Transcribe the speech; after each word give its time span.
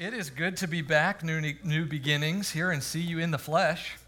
It 0.00 0.14
is 0.14 0.30
good 0.30 0.56
to 0.56 0.66
be 0.66 0.80
back, 0.80 1.22
new, 1.22 1.42
new 1.62 1.84
beginnings 1.84 2.50
here, 2.50 2.70
and 2.70 2.82
see 2.82 3.02
you 3.02 3.18
in 3.18 3.32
the 3.32 3.38
flesh. 3.38 3.98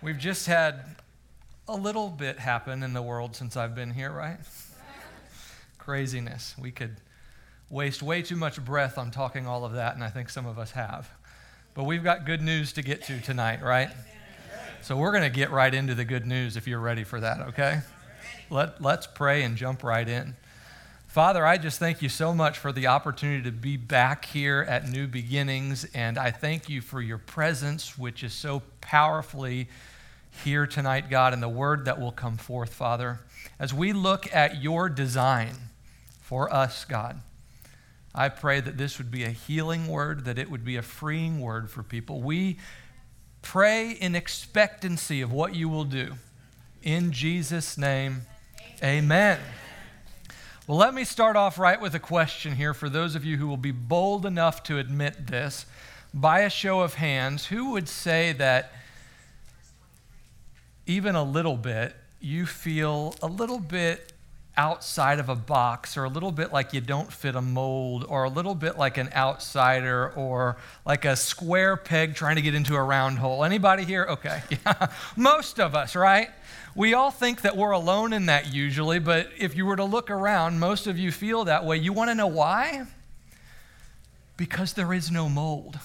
We've 0.00 0.16
just 0.16 0.46
had 0.46 0.96
a 1.68 1.76
little 1.76 2.08
bit 2.08 2.38
happen 2.38 2.82
in 2.82 2.94
the 2.94 3.02
world 3.02 3.36
since 3.36 3.54
I've 3.54 3.74
been 3.74 3.90
here, 3.90 4.10
right? 4.10 4.38
Craziness. 5.76 6.54
We 6.58 6.70
could 6.70 6.96
waste 7.68 8.02
way 8.02 8.22
too 8.22 8.36
much 8.36 8.64
breath 8.64 8.96
on 8.96 9.10
talking 9.10 9.46
all 9.46 9.66
of 9.66 9.74
that, 9.74 9.94
and 9.94 10.02
I 10.02 10.08
think 10.08 10.30
some 10.30 10.46
of 10.46 10.58
us 10.58 10.70
have. 10.70 11.10
But 11.74 11.84
we've 11.84 12.02
got 12.02 12.24
good 12.24 12.40
news 12.40 12.72
to 12.72 12.80
get 12.80 13.04
to 13.04 13.20
tonight, 13.20 13.62
right? 13.62 13.90
So 14.80 14.96
we're 14.96 15.12
going 15.12 15.22
to 15.22 15.28
get 15.28 15.50
right 15.50 15.74
into 15.74 15.94
the 15.94 16.06
good 16.06 16.24
news 16.24 16.56
if 16.56 16.66
you're 16.66 16.80
ready 16.80 17.04
for 17.04 17.20
that, 17.20 17.42
okay? 17.48 17.80
Let, 18.48 18.80
let's 18.80 19.06
pray 19.06 19.42
and 19.42 19.54
jump 19.54 19.84
right 19.84 20.08
in. 20.08 20.34
Father, 21.14 21.46
I 21.46 21.58
just 21.58 21.78
thank 21.78 22.02
you 22.02 22.08
so 22.08 22.34
much 22.34 22.58
for 22.58 22.72
the 22.72 22.88
opportunity 22.88 23.44
to 23.44 23.52
be 23.52 23.76
back 23.76 24.24
here 24.24 24.66
at 24.68 24.88
New 24.88 25.06
Beginnings, 25.06 25.86
and 25.94 26.18
I 26.18 26.32
thank 26.32 26.68
you 26.68 26.80
for 26.80 27.00
your 27.00 27.18
presence, 27.18 27.96
which 27.96 28.24
is 28.24 28.32
so 28.32 28.62
powerfully 28.80 29.68
here 30.42 30.66
tonight, 30.66 31.08
God, 31.08 31.32
and 31.32 31.40
the 31.40 31.48
word 31.48 31.84
that 31.84 32.00
will 32.00 32.10
come 32.10 32.36
forth, 32.36 32.74
Father. 32.74 33.20
As 33.60 33.72
we 33.72 33.92
look 33.92 34.26
at 34.34 34.60
your 34.60 34.88
design 34.88 35.54
for 36.20 36.52
us, 36.52 36.84
God, 36.84 37.20
I 38.12 38.28
pray 38.28 38.58
that 38.58 38.76
this 38.76 38.98
would 38.98 39.12
be 39.12 39.22
a 39.22 39.30
healing 39.30 39.86
word, 39.86 40.24
that 40.24 40.36
it 40.36 40.50
would 40.50 40.64
be 40.64 40.74
a 40.74 40.82
freeing 40.82 41.40
word 41.40 41.70
for 41.70 41.84
people. 41.84 42.22
We 42.22 42.58
pray 43.40 43.92
in 43.92 44.16
expectancy 44.16 45.20
of 45.20 45.30
what 45.30 45.54
you 45.54 45.68
will 45.68 45.84
do. 45.84 46.14
In 46.82 47.12
Jesus' 47.12 47.78
name, 47.78 48.22
amen. 48.82 49.38
amen. 49.38 49.40
Well, 50.66 50.78
let 50.78 50.94
me 50.94 51.04
start 51.04 51.36
off 51.36 51.58
right 51.58 51.78
with 51.78 51.94
a 51.94 52.00
question 52.00 52.54
here 52.54 52.72
for 52.72 52.88
those 52.88 53.14
of 53.14 53.22
you 53.22 53.36
who 53.36 53.46
will 53.46 53.58
be 53.58 53.70
bold 53.70 54.24
enough 54.24 54.62
to 54.62 54.78
admit 54.78 55.26
this. 55.26 55.66
By 56.14 56.40
a 56.40 56.48
show 56.48 56.80
of 56.80 56.94
hands, 56.94 57.44
who 57.44 57.72
would 57.72 57.86
say 57.86 58.32
that 58.32 58.72
even 60.86 61.16
a 61.16 61.22
little 61.22 61.58
bit, 61.58 61.94
you 62.18 62.46
feel 62.46 63.14
a 63.20 63.26
little 63.26 63.58
bit 63.58 64.13
outside 64.56 65.18
of 65.18 65.28
a 65.28 65.34
box 65.34 65.96
or 65.96 66.04
a 66.04 66.08
little 66.08 66.30
bit 66.30 66.52
like 66.52 66.72
you 66.72 66.80
don't 66.80 67.12
fit 67.12 67.34
a 67.34 67.42
mold 67.42 68.04
or 68.08 68.24
a 68.24 68.28
little 68.28 68.54
bit 68.54 68.78
like 68.78 68.98
an 68.98 69.08
outsider 69.12 70.10
or 70.10 70.56
like 70.86 71.04
a 71.04 71.16
square 71.16 71.76
peg 71.76 72.14
trying 72.14 72.36
to 72.36 72.42
get 72.42 72.54
into 72.54 72.76
a 72.76 72.82
round 72.82 73.18
hole 73.18 73.42
anybody 73.42 73.84
here 73.84 74.06
okay 74.08 74.42
yeah 74.50 74.86
most 75.16 75.58
of 75.58 75.74
us 75.74 75.96
right 75.96 76.30
we 76.76 76.92
all 76.92 77.10
think 77.12 77.42
that 77.42 77.56
we're 77.56 77.70
alone 77.70 78.12
in 78.12 78.26
that 78.26 78.52
usually, 78.52 78.98
but 78.98 79.28
if 79.38 79.56
you 79.56 79.64
were 79.64 79.76
to 79.76 79.84
look 79.84 80.10
around, 80.10 80.58
most 80.58 80.88
of 80.88 80.98
you 80.98 81.12
feel 81.12 81.44
that 81.44 81.64
way. 81.64 81.76
You 81.76 81.92
want 81.92 82.10
to 82.10 82.14
know 82.16 82.26
why? 82.26 82.86
Because 84.36 84.72
there 84.72 84.92
is 84.92 85.10
no 85.10 85.28
mold. 85.28 85.78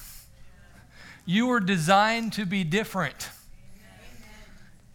You 1.26 1.46
were 1.46 1.60
designed 1.60 2.34
to 2.34 2.46
be 2.46 2.64
different. 2.64 3.30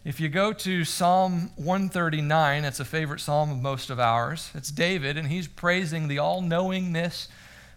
If 0.05 0.19
you 0.19 0.29
go 0.29 0.53
to 0.53 0.85
Psalm 0.85 1.49
139, 1.55 2.63
it's 2.63 2.79
a 2.79 2.85
favorite 2.85 3.19
psalm 3.19 3.49
of 3.49 3.59
most 3.59 3.89
of 3.89 3.99
ours. 3.99 4.51
It's 4.53 4.69
David, 4.69 5.17
and 5.17 5.29
he's 5.29 5.47
praising 5.47 6.07
the 6.07 6.19
all 6.19 6.43
knowingness, 6.43 7.27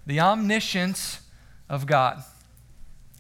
the 0.07 0.21
omniscience 0.21 1.23
of 1.71 1.87
God. 1.87 2.23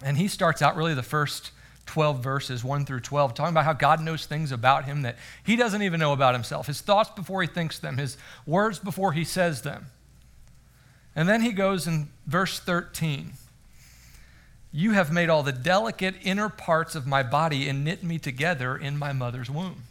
And 0.02 0.18
he 0.18 0.28
starts 0.28 0.60
out 0.60 0.76
really 0.76 0.92
the 0.92 1.02
first 1.02 1.52
12 1.86 2.22
verses, 2.22 2.62
1 2.62 2.84
through 2.84 3.00
12, 3.00 3.32
talking 3.32 3.54
about 3.54 3.64
how 3.64 3.72
God 3.72 4.02
knows 4.02 4.26
things 4.26 4.52
about 4.52 4.84
him 4.84 5.00
that 5.00 5.16
he 5.42 5.56
doesn't 5.56 5.80
even 5.80 6.00
know 6.00 6.12
about 6.12 6.34
himself. 6.34 6.66
His 6.66 6.82
thoughts 6.82 7.08
before 7.08 7.40
he 7.40 7.48
thinks 7.48 7.78
them, 7.78 7.96
his 7.96 8.18
words 8.44 8.78
before 8.78 9.12
he 9.14 9.24
says 9.24 9.62
them. 9.62 9.86
And 11.16 11.26
then 11.26 11.40
he 11.40 11.52
goes 11.52 11.86
in 11.86 12.10
verse 12.26 12.60
13 12.60 13.32
You 14.72 14.92
have 14.92 15.10
made 15.10 15.30
all 15.30 15.42
the 15.42 15.52
delicate 15.52 16.16
inner 16.22 16.48
parts 16.48 16.94
of 16.94 17.06
my 17.06 17.22
body 17.22 17.68
and 17.68 17.84
knit 17.84 18.02
me 18.02 18.18
together 18.18 18.76
in 18.76 18.98
my 18.98 19.12
mother's 19.12 19.50
womb. 19.50 19.84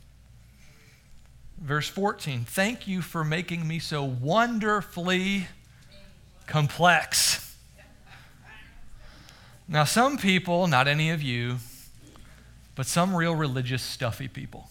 Verse 1.60 1.88
14 1.90 2.46
Thank 2.46 2.88
you 2.88 3.02
for 3.02 3.24
making 3.24 3.68
me 3.68 3.80
so 3.80 4.04
wonderfully 4.04 5.48
complex. 6.46 7.44
Now, 9.68 9.84
some 9.84 10.18
people, 10.18 10.68
not 10.68 10.88
any 10.88 11.10
of 11.10 11.22
you, 11.22 11.58
but 12.76 12.86
some 12.86 13.14
real 13.14 13.36
religious, 13.36 13.84
stuffy 13.84 14.30
people. 14.30 14.70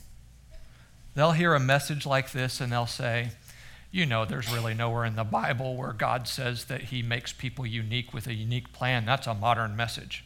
They'll 1.15 1.33
hear 1.33 1.55
a 1.55 1.61
message 1.61 2.07
like 2.07 2.33
this 2.33 2.61
and 2.61 2.73
they'll 2.73 2.87
say, 2.87 3.31
You 3.91 4.07
know, 4.07 4.25
there's 4.25 4.53
really 4.53 4.75
nowhere 4.75 5.05
in 5.05 5.17
the 5.17 5.25
Bible 5.25 5.77
where 5.77 5.93
God 5.93 6.29
says 6.29 6.65
that 6.65 6.83
He 6.83 7.03
makes 7.03 7.33
people 7.33 7.67
unique 7.67 8.13
with 8.13 8.27
a 8.27 8.35
unique 8.35 8.73
plan. 8.73 9.07
That's 9.07 9.27
a 9.27 9.35
modern 9.35 9.77
message. 9.77 10.25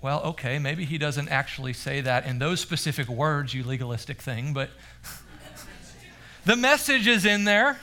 Well, 0.00 0.20
okay, 0.22 0.58
maybe 0.58 0.84
He 0.84 0.98
doesn't 0.98 1.28
actually 1.28 1.72
say 1.72 2.00
that 2.00 2.26
in 2.26 2.38
those 2.38 2.60
specific 2.60 3.08
words, 3.08 3.54
you 3.54 3.62
legalistic 3.62 4.20
thing, 4.20 4.52
but 4.52 4.70
the 6.44 6.56
message 6.56 7.06
is 7.06 7.24
in 7.24 7.44
there. 7.44 7.78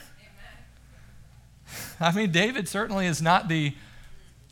I 2.00 2.12
mean, 2.12 2.32
David 2.32 2.68
certainly 2.68 3.08
is 3.08 3.22
not 3.22 3.48
the 3.48 3.74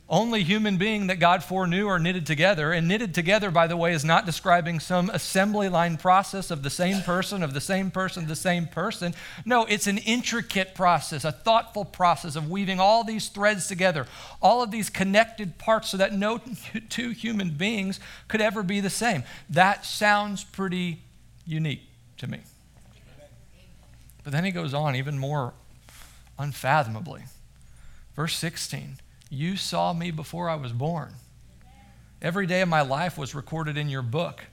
only 0.09 0.44
human 0.44 0.78
being 0.78 1.07
that 1.07 1.19
God 1.19 1.44
foreknew 1.44 1.88
are 1.88 2.00
knitted 2.00 2.25
together. 2.25 2.72
And 2.72 2.88
knitted 2.88 3.13
together, 3.13 3.51
by 3.51 3.68
the 3.68 3.75
way, 3.75 3.94
is 3.94 4.06
not 4.06 4.25
describing 4.25 4.79
some 4.79 5.09
assembly 5.09 5.68
line 5.68 5.97
process 5.97 6.50
of 6.50 6.63
the 6.63 6.69
same 6.69 7.01
person, 7.01 7.44
of 7.44 7.53
the 7.53 7.59
same 7.62 7.91
person, 7.91 8.28
the 8.28 8.35
same 8.35 8.67
person. 8.67 9.13
No, 9.46 9.66
it's 9.66 9.85
an 9.85 9.97
intricate 9.97 10.75
process, 10.75 11.25
a 11.25 11.31
thoughtful 11.31 11.84
process 11.84 12.38
of 12.38 12.50
weaving 12.50 12.79
all 12.79 13.03
these 13.03 13.28
threads 13.28 13.67
together, 13.67 14.07
all 14.41 14.63
of 14.63 14.72
these 14.72 14.90
connected 14.90 15.57
parts 15.57 15.90
so 15.90 15.97
that 15.97 16.13
no 16.13 16.40
two 16.90 17.09
human 17.09 17.50
beings 17.50 18.00
could 18.29 18.41
ever 18.41 18.63
be 18.63 18.79
the 18.79 18.90
same. 18.90 19.23
That 19.50 19.85
sounds 19.85 20.44
pretty 20.46 21.01
unique 21.46 21.84
to 22.17 22.28
me. 22.28 22.40
But 24.23 24.31
then 24.31 24.46
he 24.46 24.51
goes 24.51 24.73
on 24.73 24.96
even 24.96 25.19
more 25.19 25.53
unfathomably. 26.40 27.23
Verse 28.16 28.35
16. 28.38 28.97
You 29.30 29.58
saw 29.58 29.94
me 29.94 30.12
before 30.12 30.50
I 30.50 30.56
was 30.56 30.72
born. 30.72 31.14
Every 32.22 32.48
day 32.48 32.62
of 32.62 32.70
my 32.70 32.82
life 32.82 33.18
was 33.18 33.36
recorded 33.36 33.78
in 33.78 33.90
your 33.90 34.02
book. 34.02 34.46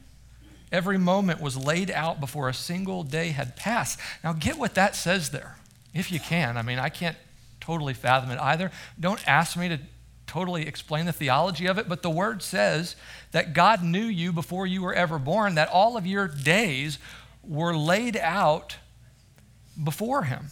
Every 0.72 0.98
moment 0.98 1.40
was 1.40 1.56
laid 1.56 1.90
out 1.90 2.20
before 2.20 2.48
a 2.48 2.54
single 2.54 3.04
day 3.04 3.28
had 3.28 3.56
passed. 3.56 3.98
Now, 4.22 4.32
get 4.32 4.58
what 4.58 4.74
that 4.74 4.96
says 4.96 5.30
there, 5.30 5.56
if 5.94 6.10
you 6.10 6.18
can. 6.18 6.56
I 6.56 6.62
mean, 6.62 6.78
I 6.78 6.88
can't 6.88 7.16
totally 7.60 7.94
fathom 7.94 8.30
it 8.30 8.40
either. 8.40 8.70
Don't 8.98 9.26
ask 9.26 9.56
me 9.56 9.68
to 9.68 9.78
totally 10.26 10.66
explain 10.66 11.06
the 11.06 11.12
theology 11.12 11.66
of 11.66 11.78
it, 11.78 11.88
but 11.88 12.02
the 12.02 12.10
word 12.10 12.42
says 12.42 12.96
that 13.30 13.54
God 13.54 13.82
knew 13.82 14.04
you 14.04 14.32
before 14.32 14.66
you 14.66 14.82
were 14.82 14.94
ever 14.94 15.18
born, 15.18 15.54
that 15.54 15.68
all 15.68 15.96
of 15.96 16.06
your 16.06 16.26
days 16.26 16.98
were 17.42 17.76
laid 17.76 18.16
out 18.16 18.76
before 19.82 20.24
Him. 20.24 20.46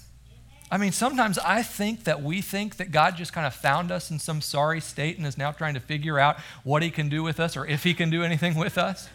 I 0.73 0.79
mean, 0.79 0.93
sometimes 0.93 1.39
I 1.39 1.63
think 1.63 2.05
that 2.05 2.23
we 2.23 2.41
think 2.41 2.77
that 2.77 2.91
God 2.91 3.15
just 3.15 3.35
kind 3.35 3.47
of 3.47 3.55
found 3.55 3.93
us 3.93 4.11
in 4.11 4.19
some 4.19 4.41
sorry 4.41 4.81
state 4.81 5.19
and 5.19 5.27
is 5.27 5.37
now 5.37 5.53
trying 5.53 5.75
to 5.75 5.81
figure 5.81 6.19
out 6.19 6.41
what 6.65 6.83
he 6.83 6.91
can 6.91 7.11
do 7.11 7.23
with 7.23 7.39
us 7.39 7.59
or 7.59 7.67
if 7.67 7.85
he 7.85 7.93
can 7.93 8.09
do 8.09 8.23
anything 8.23 8.55
with 8.55 8.79
us. 8.79 9.11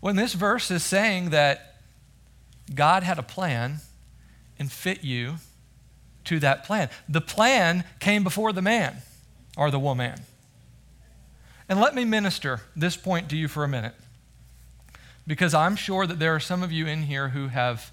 When 0.00 0.16
this 0.16 0.34
verse 0.34 0.72
is 0.72 0.82
saying 0.82 1.30
that 1.30 1.76
God 2.74 3.04
had 3.04 3.20
a 3.20 3.22
plan 3.22 3.76
and 4.58 4.72
fit 4.72 5.04
you 5.04 5.36
to 6.24 6.40
that 6.40 6.64
plan, 6.64 6.90
the 7.08 7.20
plan 7.20 7.84
came 8.00 8.24
before 8.24 8.52
the 8.52 8.60
man 8.60 8.96
or 9.56 9.70
the 9.70 9.78
woman. 9.78 10.22
And 11.68 11.80
let 11.80 11.94
me 11.94 12.04
minister 12.04 12.62
this 12.74 12.96
point 12.96 13.28
to 13.30 13.36
you 13.36 13.46
for 13.46 13.62
a 13.62 13.68
minute 13.68 13.94
because 15.28 15.54
I'm 15.54 15.76
sure 15.76 16.08
that 16.08 16.18
there 16.18 16.34
are 16.34 16.40
some 16.40 16.64
of 16.64 16.72
you 16.72 16.88
in 16.88 17.04
here 17.04 17.28
who 17.28 17.46
have 17.48 17.92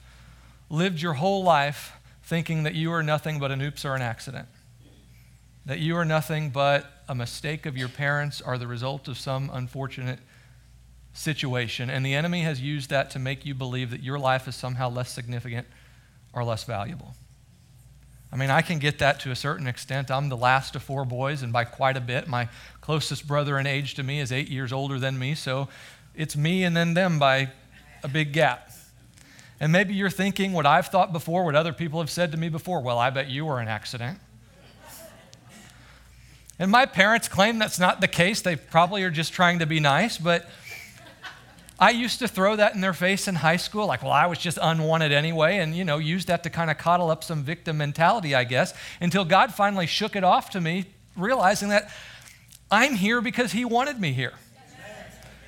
lived 0.72 1.04
your 1.04 1.14
whole 1.14 1.44
life 1.44 1.95
thinking 2.26 2.64
that 2.64 2.74
you 2.74 2.92
are 2.92 3.04
nothing 3.04 3.40
but 3.40 3.52
an 3.52 3.62
oops 3.62 3.86
or 3.86 3.96
an 3.96 4.02
accident, 4.02 4.48
that 5.66 5.80
you 5.80 5.96
are 5.96 6.06
nothing 6.06 6.50
but 6.50 6.86
a 7.08 7.16
mistake 7.16 7.66
of 7.66 7.78
your 7.78 7.88
parents 7.88 8.42
or 8.42 8.58
the 8.58 8.68
result 8.68 9.08
of 9.08 9.18
some 9.18 9.50
unfortunate 9.54 10.20
situation. 11.14 11.90
And 11.90 12.06
the 12.06 12.16
enemy 12.16 12.42
has 12.42 12.60
used 12.60 12.90
that 12.90 13.12
to 13.12 13.20
make 13.20 13.46
you 13.46 13.54
believe 13.54 13.92
that 13.92 14.02
your 14.02 14.18
life 14.18 14.48
is 14.48 14.56
somehow 14.56 14.90
less 14.90 15.12
significant 15.12 15.68
or 16.34 16.44
less 16.44 16.64
valuable. 16.64 17.16
I 18.34 18.38
mean, 18.38 18.50
I 18.50 18.62
can 18.62 18.80
get 18.80 19.00
that 19.00 19.20
to 19.22 19.32
a 19.32 19.36
certain 19.36 19.68
extent. 19.68 20.12
I'm 20.12 20.28
the 20.28 20.36
last 20.36 20.76
of 20.76 20.84
four 20.84 21.06
boys, 21.06 21.42
and 21.42 21.54
by 21.54 21.64
quite 21.64 21.96
a 21.96 22.02
bit. 22.02 22.28
My 22.28 22.50
closest 22.82 23.28
brother 23.28 23.58
in 23.60 23.68
age 23.68 23.94
to 23.94 24.04
me 24.04 24.20
is 24.20 24.32
eight 24.32 24.50
years 24.50 24.74
older 24.74 25.00
than 25.00 25.18
me, 25.18 25.36
so 25.36 25.70
it's 26.16 26.36
me 26.36 26.64
and 26.64 26.76
then 26.76 26.96
them 26.96 27.18
by 27.18 27.52
a 28.04 28.08
big 28.08 28.34
gap. 28.34 28.72
And 29.60 29.72
maybe 29.72 29.94
you're 29.94 30.10
thinking 30.10 30.52
what 30.54 30.66
I've 30.66 30.88
thought 30.88 31.14
before, 31.14 31.46
what 31.46 31.56
other 31.56 31.74
people 31.74 32.00
have 32.00 32.10
said 32.10 32.32
to 32.34 32.38
me 32.38 32.50
before. 32.50 32.82
Well, 32.82 33.00
I 33.00 33.10
bet 33.10 33.30
you 33.30 33.46
were 33.46 33.60
an 33.60 33.68
accident. 33.68 34.20
And 36.58 36.72
my 36.72 36.86
parents 36.86 37.28
claim 37.28 37.60
that's 37.60 37.80
not 37.80 38.02
the 38.02 38.08
case. 38.08 38.42
They 38.42 38.56
probably 38.56 39.04
are 39.04 39.10
just 39.10 39.34
trying 39.34 39.60
to 39.60 39.66
be 39.66 39.80
nice, 39.80 40.18
but 40.18 40.50
I 41.78 41.90
used 41.90 42.20
to 42.20 42.28
throw 42.30 42.56
that 42.56 42.74
in 42.74 42.82
their 42.82 42.94
face 42.94 43.28
in 43.28 43.36
high 43.36 43.58
school, 43.58 43.86
like, 43.86 44.02
well, 44.02 44.14
I 44.14 44.28
was 44.28 44.40
just 44.40 44.58
unwanted 44.62 45.12
anyway, 45.12 45.58
and, 45.58 45.76
you 45.76 45.84
know, 45.84 45.98
used 45.98 46.28
that 46.28 46.44
to 46.44 46.50
kind 46.50 46.72
of 46.72 46.78
coddle 46.78 47.12
up 47.12 47.24
some 47.26 47.44
victim 47.44 47.78
mentality, 47.78 48.34
I 48.34 48.46
guess, 48.46 48.74
until 49.02 49.26
God 49.26 49.54
finally 49.54 49.86
shook 49.86 50.16
it 50.16 50.24
off 50.24 50.50
to 50.52 50.62
me, 50.62 50.86
realizing 51.18 51.70
that 51.70 51.92
I'm 52.72 52.96
here 52.96 53.20
because 53.20 53.52
He 53.52 53.66
wanted 53.66 54.00
me 54.00 54.14
here. 54.14 54.34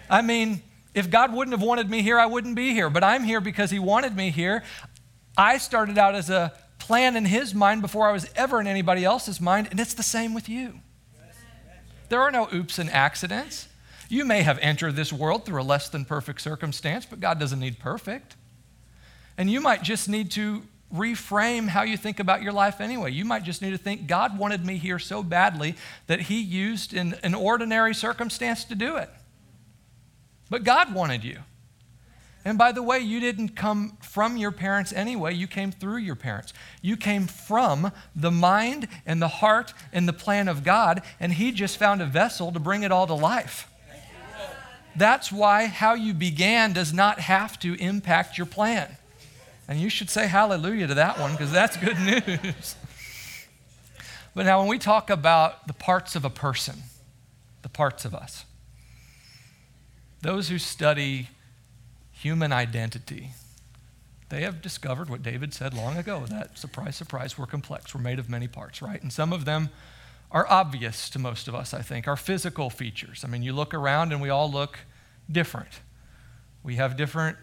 I 0.09 0.21
mean, 0.21 0.61
if 0.97 1.11
God 1.11 1.31
wouldn't 1.31 1.53
have 1.53 1.61
wanted 1.61 1.91
me 1.91 2.01
here, 2.01 2.17
I 2.17 2.25
wouldn't 2.25 2.55
be 2.55 2.73
here, 2.73 2.89
but 2.89 3.03
I'm 3.03 3.23
here 3.23 3.39
because 3.39 3.69
He 3.69 3.77
wanted 3.77 4.15
me 4.15 4.31
here. 4.31 4.63
I 5.37 5.59
started 5.59 5.99
out 5.99 6.15
as 6.15 6.31
a 6.31 6.51
plan 6.79 7.15
in 7.15 7.25
His 7.25 7.53
mind 7.53 7.83
before 7.83 8.09
I 8.09 8.11
was 8.11 8.27
ever 8.35 8.59
in 8.59 8.65
anybody 8.65 9.05
else's 9.05 9.39
mind, 9.39 9.67
and 9.69 9.79
it's 9.79 9.93
the 9.93 10.01
same 10.01 10.33
with 10.33 10.49
you. 10.49 10.79
There 12.09 12.19
are 12.19 12.31
no 12.31 12.49
oops 12.51 12.79
and 12.79 12.89
accidents. 12.89 13.67
You 14.09 14.25
may 14.25 14.41
have 14.41 14.57
entered 14.57 14.95
this 14.95 15.13
world 15.13 15.45
through 15.45 15.61
a 15.61 15.63
less 15.63 15.87
than 15.87 16.03
perfect 16.03 16.41
circumstance, 16.41 17.05
but 17.05 17.19
God 17.19 17.39
doesn't 17.39 17.59
need 17.59 17.77
perfect. 17.77 18.35
And 19.37 19.51
you 19.51 19.61
might 19.61 19.83
just 19.83 20.09
need 20.09 20.31
to 20.31 20.63
reframe 20.91 21.67
how 21.67 21.83
you 21.83 21.95
think 21.95 22.19
about 22.19 22.41
your 22.41 22.53
life 22.53 22.81
anyway. 22.81 23.11
You 23.11 23.25
might 23.25 23.43
just 23.43 23.61
need 23.61 23.71
to 23.71 23.77
think 23.77 24.07
God 24.07 24.39
wanted 24.39 24.65
me 24.65 24.77
here 24.77 24.97
so 24.97 25.21
badly 25.21 25.75
that 26.07 26.21
He 26.21 26.41
used 26.41 26.95
an, 26.95 27.15
an 27.21 27.35
ordinary 27.35 27.93
circumstance 27.93 28.63
to 28.63 28.73
do 28.73 28.95
it. 28.95 29.11
But 30.49 30.63
God 30.63 30.93
wanted 30.93 31.23
you. 31.23 31.39
And 32.45 32.57
by 32.57 32.71
the 32.71 32.81
way, 32.81 32.99
you 32.99 33.19
didn't 33.19 33.57
come 33.57 33.97
from 34.01 34.37
your 34.37 34.51
parents 34.51 34.93
anyway, 34.93 35.33
you 35.33 35.47
came 35.47 35.69
through 35.69 35.97
your 35.97 36.15
parents. 36.15 36.53
You 36.81 36.95
came 36.95 37.27
from 37.27 37.91
the 38.15 38.31
mind 38.31 38.87
and 39.05 39.21
the 39.21 39.27
heart 39.27 39.73
and 39.91 40.07
the 40.07 40.13
plan 40.13 40.47
of 40.47 40.63
God, 40.63 41.01
and 41.19 41.33
He 41.33 41.51
just 41.51 41.77
found 41.77 42.01
a 42.01 42.05
vessel 42.05 42.53
to 42.53 42.59
bring 42.59 42.83
it 42.83 42.91
all 42.91 43.05
to 43.07 43.13
life. 43.13 43.69
That's 44.95 45.29
why 45.29 45.65
how 45.65 45.93
you 45.93 46.13
began 46.13 46.71
does 46.71 46.93
not 46.93 47.19
have 47.19 47.59
to 47.59 47.75
impact 47.75 48.37
your 48.37 48.47
plan. 48.47 48.95
And 49.67 49.79
you 49.79 49.89
should 49.89 50.09
say 50.09 50.27
hallelujah 50.27 50.87
to 50.87 50.93
that 50.93 51.19
one 51.19 51.33
because 51.33 51.51
that's 51.51 51.75
good 51.75 51.99
news. 52.27 52.75
but 54.33 54.45
now, 54.45 54.59
when 54.59 54.69
we 54.69 54.79
talk 54.79 55.09
about 55.09 55.67
the 55.67 55.73
parts 55.73 56.15
of 56.15 56.23
a 56.23 56.29
person, 56.29 56.83
the 57.61 57.69
parts 57.69 58.05
of 58.05 58.15
us, 58.15 58.45
those 60.21 60.49
who 60.49 60.57
study 60.57 61.29
human 62.11 62.51
identity, 62.51 63.31
they 64.29 64.41
have 64.41 64.61
discovered 64.61 65.09
what 65.09 65.23
David 65.23 65.53
said 65.53 65.73
long 65.73 65.97
ago 65.97 66.25
that, 66.29 66.57
surprise, 66.57 66.95
surprise, 66.95 67.37
we're 67.37 67.45
complex. 67.45 67.93
We're 67.93 68.01
made 68.01 68.19
of 68.19 68.29
many 68.29 68.47
parts, 68.47 68.81
right? 68.81 69.01
And 69.01 69.13
some 69.13 69.31
of 69.31 69.45
them 69.45 69.69
are 70.31 70.45
obvious 70.49 71.09
to 71.11 71.19
most 71.19 71.47
of 71.47 71.55
us, 71.55 71.73
I 71.73 71.81
think, 71.81 72.07
are 72.07 72.17
physical 72.17 72.69
features. 72.69 73.23
I 73.23 73.27
mean, 73.27 73.43
you 73.43 73.53
look 73.53 73.73
around 73.73 74.11
and 74.11 74.21
we 74.21 74.29
all 74.29 74.51
look 74.51 74.79
different. 75.31 75.79
We 76.63 76.75
have 76.75 76.97
different 76.97 77.37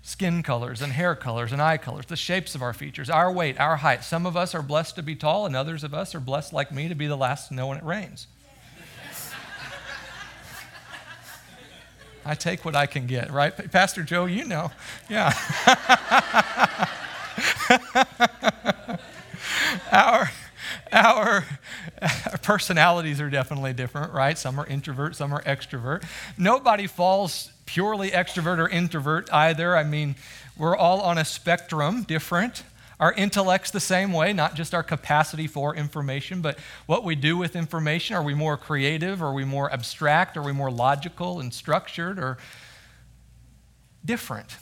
skin 0.00 0.42
colors 0.42 0.80
and 0.80 0.92
hair 0.92 1.14
colors 1.14 1.52
and 1.52 1.60
eye 1.60 1.76
colors, 1.76 2.06
the 2.06 2.16
shapes 2.16 2.54
of 2.54 2.62
our 2.62 2.72
features, 2.72 3.10
our 3.10 3.30
weight, 3.30 3.60
our 3.60 3.76
height. 3.76 4.02
Some 4.02 4.26
of 4.26 4.36
us 4.36 4.54
are 4.54 4.62
blessed 4.62 4.96
to 4.96 5.02
be 5.02 5.14
tall, 5.14 5.46
and 5.46 5.54
others 5.54 5.84
of 5.84 5.92
us 5.92 6.14
are 6.14 6.20
blessed, 6.20 6.52
like 6.52 6.72
me, 6.72 6.88
to 6.88 6.94
be 6.94 7.06
the 7.06 7.16
last 7.16 7.48
to 7.48 7.54
know 7.54 7.68
when 7.68 7.78
it 7.78 7.84
rains. 7.84 8.26
I 12.24 12.34
take 12.34 12.64
what 12.64 12.76
I 12.76 12.86
can 12.86 13.06
get, 13.06 13.32
right? 13.32 13.52
Pastor 13.70 14.02
Joe, 14.02 14.26
you 14.26 14.44
know. 14.44 14.70
Yeah. 15.08 15.32
our, 19.92 20.30
our, 20.92 21.44
personalities 22.42 23.20
are 23.20 23.30
definitely 23.30 23.72
different, 23.72 24.12
right? 24.12 24.38
Some 24.38 24.58
are 24.58 24.66
introvert, 24.66 25.16
some 25.16 25.32
are 25.32 25.42
extrovert. 25.42 26.04
Nobody 26.38 26.86
falls 26.86 27.50
purely 27.66 28.10
extrovert 28.10 28.58
or 28.58 28.68
introvert 28.68 29.32
either. 29.32 29.76
I 29.76 29.84
mean, 29.84 30.16
we're 30.56 30.76
all 30.76 31.00
on 31.00 31.18
a 31.18 31.24
spectrum, 31.24 32.02
different. 32.02 32.62
Our 33.00 33.12
intellect's 33.12 33.70
the 33.70 33.80
same 33.80 34.12
way, 34.12 34.32
not 34.32 34.54
just 34.54 34.74
our 34.74 34.82
capacity 34.82 35.46
for 35.46 35.74
information, 35.74 36.40
but 36.40 36.58
what 36.86 37.04
we 37.04 37.14
do 37.14 37.36
with 37.36 37.56
information. 37.56 38.16
Are 38.16 38.22
we 38.22 38.34
more 38.34 38.56
creative? 38.56 39.22
Are 39.22 39.32
we 39.32 39.44
more 39.44 39.72
abstract? 39.72 40.36
Are 40.36 40.42
we 40.42 40.52
more 40.52 40.70
logical 40.70 41.40
and 41.40 41.52
structured? 41.52 42.18
Or 42.18 42.38
different? 44.04 44.56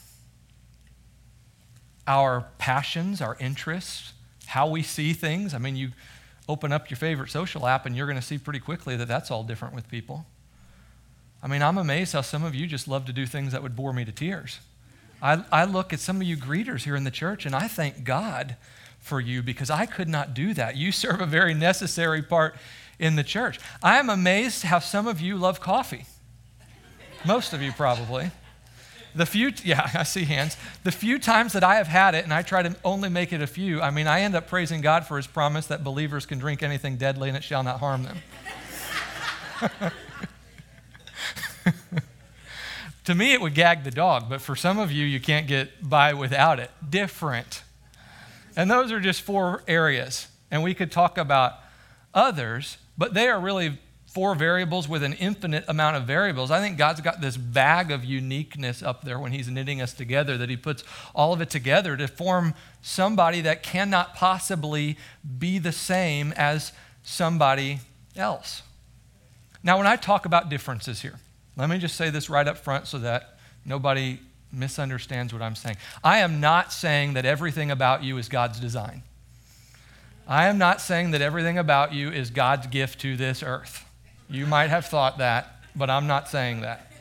Our 2.06 2.46
passions, 2.58 3.20
our 3.20 3.36
interests, 3.38 4.14
how 4.46 4.68
we 4.68 4.82
see 4.82 5.12
things. 5.12 5.52
I 5.54 5.58
mean, 5.58 5.76
you 5.76 5.90
open 6.48 6.72
up 6.72 6.90
your 6.90 6.96
favorite 6.96 7.30
social 7.30 7.66
app 7.66 7.86
and 7.86 7.96
you're 7.96 8.06
going 8.06 8.18
to 8.18 8.22
see 8.22 8.38
pretty 8.38 8.58
quickly 8.58 8.96
that 8.96 9.06
that's 9.06 9.30
all 9.30 9.44
different 9.44 9.74
with 9.74 9.88
people. 9.88 10.26
I 11.42 11.46
mean, 11.46 11.62
I'm 11.62 11.78
amazed 11.78 12.12
how 12.12 12.20
some 12.20 12.44
of 12.44 12.54
you 12.54 12.66
just 12.66 12.88
love 12.88 13.06
to 13.06 13.12
do 13.12 13.26
things 13.26 13.52
that 13.52 13.62
would 13.62 13.76
bore 13.76 13.92
me 13.92 14.04
to 14.04 14.12
tears. 14.12 14.60
I, 15.22 15.44
I 15.52 15.64
look 15.64 15.92
at 15.92 16.00
some 16.00 16.16
of 16.16 16.22
you 16.22 16.36
greeters 16.36 16.84
here 16.84 16.96
in 16.96 17.04
the 17.04 17.10
church 17.10 17.46
and 17.46 17.54
I 17.54 17.68
thank 17.68 18.04
God 18.04 18.56
for 18.98 19.20
you 19.20 19.42
because 19.42 19.70
I 19.70 19.86
could 19.86 20.08
not 20.08 20.34
do 20.34 20.54
that. 20.54 20.76
You 20.76 20.92
serve 20.92 21.20
a 21.20 21.26
very 21.26 21.54
necessary 21.54 22.22
part 22.22 22.54
in 22.98 23.16
the 23.16 23.24
church. 23.24 23.58
I 23.82 23.98
am 23.98 24.10
amazed 24.10 24.64
how 24.64 24.78
some 24.78 25.06
of 25.06 25.20
you 25.20 25.36
love 25.36 25.60
coffee. 25.60 26.04
Most 27.24 27.52
of 27.52 27.62
you 27.62 27.72
probably. 27.72 28.30
The 29.14 29.26
few, 29.26 29.52
yeah, 29.64 29.90
I 29.94 30.04
see 30.04 30.24
hands. 30.24 30.56
The 30.84 30.92
few 30.92 31.18
times 31.18 31.52
that 31.54 31.64
I 31.64 31.76
have 31.76 31.88
had 31.88 32.14
it, 32.14 32.24
and 32.24 32.32
I 32.32 32.42
try 32.42 32.62
to 32.62 32.76
only 32.84 33.08
make 33.08 33.32
it 33.32 33.42
a 33.42 33.46
few, 33.46 33.80
I 33.80 33.90
mean, 33.90 34.06
I 34.06 34.20
end 34.20 34.36
up 34.36 34.46
praising 34.46 34.80
God 34.80 35.06
for 35.06 35.16
his 35.16 35.26
promise 35.26 35.66
that 35.66 35.82
believers 35.82 36.26
can 36.26 36.38
drink 36.38 36.62
anything 36.62 36.96
deadly 36.96 37.28
and 37.28 37.36
it 37.36 37.42
shall 37.42 37.62
not 37.62 37.80
harm 37.80 38.04
them. 38.04 38.18
to 43.04 43.14
me, 43.14 43.32
it 43.32 43.40
would 43.40 43.54
gag 43.54 43.84
the 43.84 43.90
dog, 43.90 44.28
but 44.28 44.40
for 44.40 44.54
some 44.54 44.78
of 44.78 44.92
you, 44.92 45.04
you 45.04 45.20
can't 45.20 45.46
get 45.46 45.88
by 45.88 46.12
without 46.12 46.60
it. 46.60 46.70
Different. 46.88 47.62
And 48.56 48.70
those 48.70 48.92
are 48.92 49.00
just 49.00 49.22
four 49.22 49.62
areas. 49.66 50.28
And 50.50 50.62
we 50.62 50.74
could 50.74 50.92
talk 50.92 51.16
about 51.16 51.54
others, 52.12 52.76
but 52.98 53.14
they 53.14 53.28
are 53.28 53.40
really 53.40 53.78
four 54.06 54.34
variables 54.34 54.88
with 54.88 55.04
an 55.04 55.12
infinite 55.14 55.64
amount 55.68 55.96
of 55.96 56.02
variables. 56.02 56.50
I 56.50 56.60
think 56.60 56.76
God's 56.76 57.00
got 57.00 57.20
this 57.20 57.36
bag 57.36 57.92
of 57.92 58.04
uniqueness 58.04 58.82
up 58.82 59.04
there 59.04 59.20
when 59.20 59.30
He's 59.30 59.48
knitting 59.48 59.80
us 59.80 59.92
together, 59.92 60.36
that 60.36 60.50
He 60.50 60.56
puts 60.56 60.82
all 61.14 61.32
of 61.32 61.40
it 61.40 61.48
together 61.48 61.96
to 61.96 62.08
form 62.08 62.54
somebody 62.82 63.40
that 63.42 63.62
cannot 63.62 64.14
possibly 64.14 64.98
be 65.38 65.58
the 65.58 65.72
same 65.72 66.32
as 66.36 66.72
somebody 67.04 67.78
else. 68.16 68.62
Now, 69.62 69.78
when 69.78 69.86
I 69.86 69.94
talk 69.94 70.26
about 70.26 70.48
differences 70.48 71.02
here, 71.02 71.20
let 71.56 71.68
me 71.68 71.78
just 71.78 71.96
say 71.96 72.10
this 72.10 72.30
right 72.30 72.46
up 72.46 72.58
front 72.58 72.86
so 72.86 72.98
that 72.98 73.38
nobody 73.64 74.18
misunderstands 74.52 75.32
what 75.32 75.42
I'm 75.42 75.54
saying. 75.54 75.76
I 76.02 76.18
am 76.18 76.40
not 76.40 76.72
saying 76.72 77.14
that 77.14 77.24
everything 77.24 77.70
about 77.70 78.02
you 78.02 78.18
is 78.18 78.28
God's 78.28 78.58
design. 78.60 79.02
I 80.26 80.46
am 80.46 80.58
not 80.58 80.80
saying 80.80 81.10
that 81.12 81.22
everything 81.22 81.58
about 81.58 81.92
you 81.92 82.10
is 82.10 82.30
God's 82.30 82.66
gift 82.68 83.00
to 83.00 83.16
this 83.16 83.42
earth. 83.42 83.84
You 84.28 84.46
might 84.46 84.70
have 84.70 84.86
thought 84.86 85.18
that, 85.18 85.56
but 85.74 85.90
I'm 85.90 86.06
not 86.06 86.28
saying 86.28 86.60
that. 86.62 86.86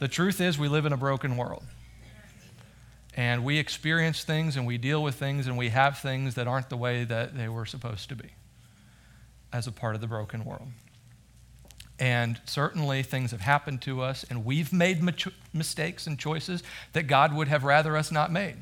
The 0.00 0.08
truth 0.08 0.40
is, 0.40 0.58
we 0.58 0.68
live 0.68 0.86
in 0.86 0.92
a 0.92 0.96
broken 0.96 1.36
world. 1.36 1.62
And 3.16 3.44
we 3.44 3.58
experience 3.58 4.24
things 4.24 4.56
and 4.56 4.66
we 4.66 4.76
deal 4.76 5.02
with 5.02 5.14
things 5.14 5.46
and 5.46 5.56
we 5.56 5.68
have 5.68 5.98
things 5.98 6.34
that 6.34 6.48
aren't 6.48 6.68
the 6.68 6.76
way 6.76 7.04
that 7.04 7.36
they 7.36 7.48
were 7.48 7.64
supposed 7.64 8.08
to 8.08 8.16
be 8.16 8.30
as 9.52 9.68
a 9.68 9.72
part 9.72 9.94
of 9.94 10.00
the 10.00 10.08
broken 10.08 10.44
world. 10.44 10.68
And 11.98 12.40
certainly 12.44 13.02
things 13.02 13.30
have 13.30 13.40
happened 13.40 13.82
to 13.82 14.02
us, 14.02 14.24
and 14.28 14.44
we've 14.44 14.72
made 14.72 15.00
mistakes 15.52 16.06
and 16.06 16.18
choices 16.18 16.62
that 16.92 17.04
God 17.04 17.32
would 17.32 17.48
have 17.48 17.62
rather 17.62 17.96
us 17.96 18.10
not 18.10 18.32
made. 18.32 18.56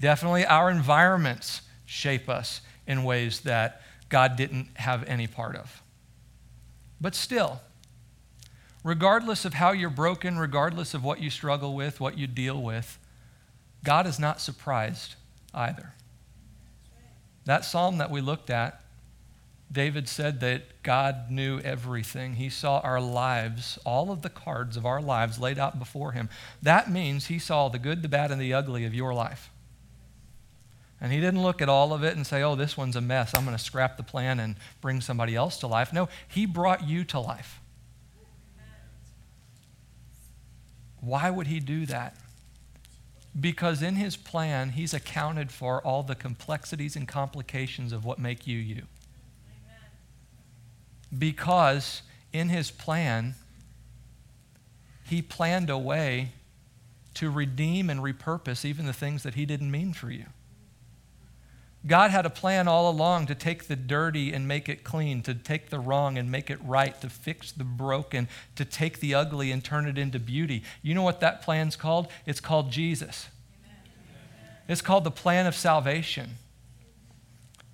Definitely, 0.00 0.44
our 0.44 0.70
environments 0.70 1.62
shape 1.86 2.28
us 2.28 2.62
in 2.86 3.04
ways 3.04 3.42
that 3.42 3.82
God 4.08 4.34
didn't 4.34 4.68
have 4.74 5.04
any 5.04 5.28
part 5.28 5.54
of. 5.54 5.82
But 7.00 7.14
still, 7.14 7.60
regardless 8.82 9.44
of 9.44 9.54
how 9.54 9.70
you're 9.70 9.88
broken, 9.88 10.38
regardless 10.38 10.94
of 10.94 11.04
what 11.04 11.20
you 11.20 11.30
struggle 11.30 11.76
with, 11.76 12.00
what 12.00 12.18
you 12.18 12.26
deal 12.26 12.60
with, 12.60 12.98
God 13.84 14.06
is 14.06 14.18
not 14.18 14.40
surprised 14.40 15.14
either. 15.54 15.92
That 17.44 17.64
psalm 17.64 17.98
that 17.98 18.10
we 18.10 18.20
looked 18.20 18.50
at, 18.50 18.79
David 19.72 20.08
said 20.08 20.40
that 20.40 20.82
God 20.82 21.30
knew 21.30 21.60
everything. 21.60 22.34
He 22.34 22.48
saw 22.48 22.80
our 22.80 23.00
lives, 23.00 23.78
all 23.86 24.10
of 24.10 24.22
the 24.22 24.28
cards 24.28 24.76
of 24.76 24.84
our 24.84 25.00
lives 25.00 25.38
laid 25.38 25.58
out 25.58 25.78
before 25.78 26.12
him. 26.12 26.28
That 26.60 26.90
means 26.90 27.26
he 27.26 27.38
saw 27.38 27.68
the 27.68 27.78
good, 27.78 28.02
the 28.02 28.08
bad, 28.08 28.32
and 28.32 28.40
the 28.40 28.52
ugly 28.52 28.84
of 28.84 28.94
your 28.94 29.14
life. 29.14 29.50
And 31.00 31.12
he 31.12 31.20
didn't 31.20 31.42
look 31.42 31.62
at 31.62 31.68
all 31.68 31.92
of 31.92 32.02
it 32.02 32.16
and 32.16 32.26
say, 32.26 32.42
oh, 32.42 32.56
this 32.56 32.76
one's 32.76 32.96
a 32.96 33.00
mess. 33.00 33.32
I'm 33.34 33.44
going 33.44 33.56
to 33.56 33.62
scrap 33.62 33.96
the 33.96 34.02
plan 34.02 34.40
and 34.40 34.56
bring 34.80 35.00
somebody 35.00 35.36
else 35.36 35.56
to 35.58 35.66
life. 35.66 35.92
No, 35.92 36.08
he 36.28 36.46
brought 36.46 36.86
you 36.86 37.04
to 37.04 37.20
life. 37.20 37.60
Why 41.00 41.30
would 41.30 41.46
he 41.46 41.60
do 41.60 41.86
that? 41.86 42.16
Because 43.38 43.80
in 43.80 43.94
his 43.94 44.16
plan, 44.16 44.70
he's 44.70 44.92
accounted 44.92 45.52
for 45.52 45.80
all 45.80 46.02
the 46.02 46.16
complexities 46.16 46.96
and 46.96 47.06
complications 47.06 47.92
of 47.92 48.04
what 48.04 48.18
make 48.18 48.46
you 48.46 48.58
you. 48.58 48.82
Because 51.16 52.02
in 52.32 52.48
his 52.48 52.70
plan, 52.70 53.34
He 55.04 55.22
planned 55.22 55.70
a 55.70 55.78
way 55.78 56.32
to 57.14 57.30
redeem 57.30 57.90
and 57.90 58.00
repurpose 58.00 58.64
even 58.64 58.86
the 58.86 58.92
things 58.92 59.22
that 59.24 59.34
He 59.34 59.44
didn't 59.44 59.70
mean 59.70 59.92
for 59.92 60.10
you. 60.10 60.26
God 61.86 62.10
had 62.10 62.26
a 62.26 62.30
plan 62.30 62.68
all 62.68 62.90
along 62.90 63.26
to 63.26 63.34
take 63.34 63.66
the 63.66 63.76
dirty 63.76 64.32
and 64.32 64.46
make 64.46 64.68
it 64.68 64.84
clean, 64.84 65.22
to 65.22 65.34
take 65.34 65.70
the 65.70 65.80
wrong 65.80 66.18
and 66.18 66.30
make 66.30 66.50
it 66.50 66.58
right, 66.62 67.00
to 67.00 67.08
fix 67.08 67.50
the 67.52 67.64
broken, 67.64 68.28
to 68.56 68.66
take 68.66 69.00
the 69.00 69.14
ugly 69.14 69.50
and 69.50 69.64
turn 69.64 69.88
it 69.88 69.96
into 69.96 70.18
beauty. 70.18 70.62
You 70.82 70.94
know 70.94 71.02
what 71.02 71.20
that 71.20 71.40
plan's 71.40 71.76
called? 71.76 72.08
It's 72.26 72.40
called 72.40 72.70
Jesus. 72.70 73.28
It's 74.68 74.82
called 74.82 75.04
the 75.04 75.10
plan 75.10 75.46
of 75.46 75.54
salvation. 75.54 76.32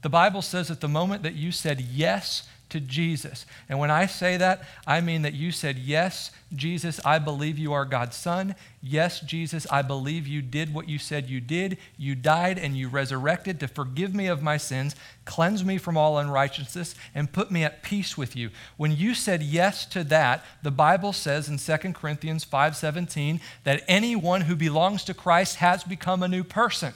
The 0.03 0.09
Bible 0.09 0.41
says 0.41 0.71
at 0.71 0.81
the 0.81 0.89
moment 0.89 1.25
that 1.25 1.35
you 1.35 1.51
said 1.51 1.81
yes 1.81 2.49
to 2.69 2.81
Jesus. 2.81 3.47
And 3.69 3.79
when 3.79 3.91
I 3.91 4.07
say 4.07 4.37
that, 4.37 4.63
I 4.87 5.01
mean 5.01 5.23
that 5.23 5.35
you 5.35 5.53
said, 5.53 5.79
Yes, 5.79 6.33
Jesus, 6.53 7.01
I 7.05 7.19
believe 7.19 7.59
you 7.59 7.73
are 7.73 7.85
God's 7.85 8.17
Son. 8.17 8.55
Yes, 8.83 9.21
Jesus, 9.21 9.67
I 9.71 9.83
believe 9.83 10.27
you 10.27 10.43
did 10.43 10.75
what 10.75 10.89
you 10.89 10.99
said 10.99 11.29
you 11.29 11.41
did. 11.41 11.79
You 11.97 12.15
died 12.15 12.59
and 12.59 12.77
you 12.77 12.89
resurrected 12.89 13.61
to 13.61 13.69
forgive 13.69 14.15
me 14.15 14.27
of 14.27 14.43
my 14.43 14.57
sins, 14.57 14.97
cleanse 15.25 15.65
me 15.65 15.79
from 15.79 15.97
all 15.97 16.19
unrighteousness, 16.19 16.95
and 17.15 17.33
put 17.33 17.51
me 17.51 17.65
at 17.65 17.83
peace 17.83 18.17
with 18.17 18.37
you. 18.37 18.51
When 18.77 18.93
you 18.93 19.15
said 19.15 19.43
yes 19.43 19.87
to 19.87 20.05
that, 20.05 20.45
the 20.63 20.71
Bible 20.71 21.13
says 21.13 21.49
in 21.49 21.59
2 21.59 21.95
Corinthians 21.95 22.45
5:17 22.45 23.41
that 23.65 23.85
anyone 23.87 24.43
who 24.43 24.57
belongs 24.57 25.05
to 25.05 25.15
Christ 25.15 25.57
has 25.57 25.85
become 25.85 26.23
a 26.23 26.29
new 26.29 26.45
person. 26.45 26.95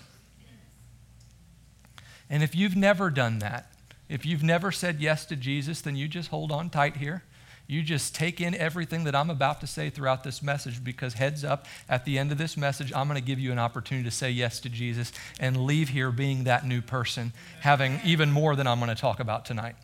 And 2.28 2.44
if 2.44 2.54
you've 2.54 2.76
never 2.76 3.10
done 3.10 3.40
that, 3.40 3.69
if 4.10 4.26
you've 4.26 4.42
never 4.42 4.72
said 4.72 5.00
yes 5.00 5.24
to 5.26 5.36
Jesus, 5.36 5.80
then 5.80 5.94
you 5.94 6.08
just 6.08 6.30
hold 6.30 6.50
on 6.50 6.68
tight 6.68 6.96
here. 6.96 7.22
You 7.68 7.84
just 7.84 8.12
take 8.12 8.40
in 8.40 8.56
everything 8.56 9.04
that 9.04 9.14
I'm 9.14 9.30
about 9.30 9.60
to 9.60 9.68
say 9.68 9.88
throughout 9.88 10.24
this 10.24 10.42
message 10.42 10.82
because, 10.82 11.14
heads 11.14 11.44
up, 11.44 11.66
at 11.88 12.04
the 12.04 12.18
end 12.18 12.32
of 12.32 12.38
this 12.38 12.56
message, 12.56 12.92
I'm 12.92 13.06
going 13.06 13.20
to 13.20 13.24
give 13.24 13.38
you 13.38 13.52
an 13.52 13.60
opportunity 13.60 14.04
to 14.04 14.10
say 14.10 14.32
yes 14.32 14.58
to 14.60 14.68
Jesus 14.68 15.12
and 15.38 15.64
leave 15.64 15.90
here 15.90 16.10
being 16.10 16.42
that 16.44 16.66
new 16.66 16.82
person, 16.82 17.32
having 17.60 18.00
even 18.04 18.32
more 18.32 18.56
than 18.56 18.66
I'm 18.66 18.80
going 18.80 18.88
to 18.88 19.00
talk 19.00 19.20
about 19.20 19.44
tonight. 19.44 19.76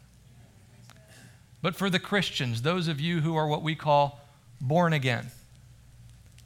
But 1.63 1.77
for 1.77 1.89
the 1.89 2.01
Christians, 2.01 2.63
those 2.63 2.89
of 2.89 3.01
you 3.01 3.21
who 3.21 3.37
are 3.37 3.47
what 3.47 3.63
we 3.63 3.77
call 3.77 4.21
born 4.61 4.93
again, 4.93 5.31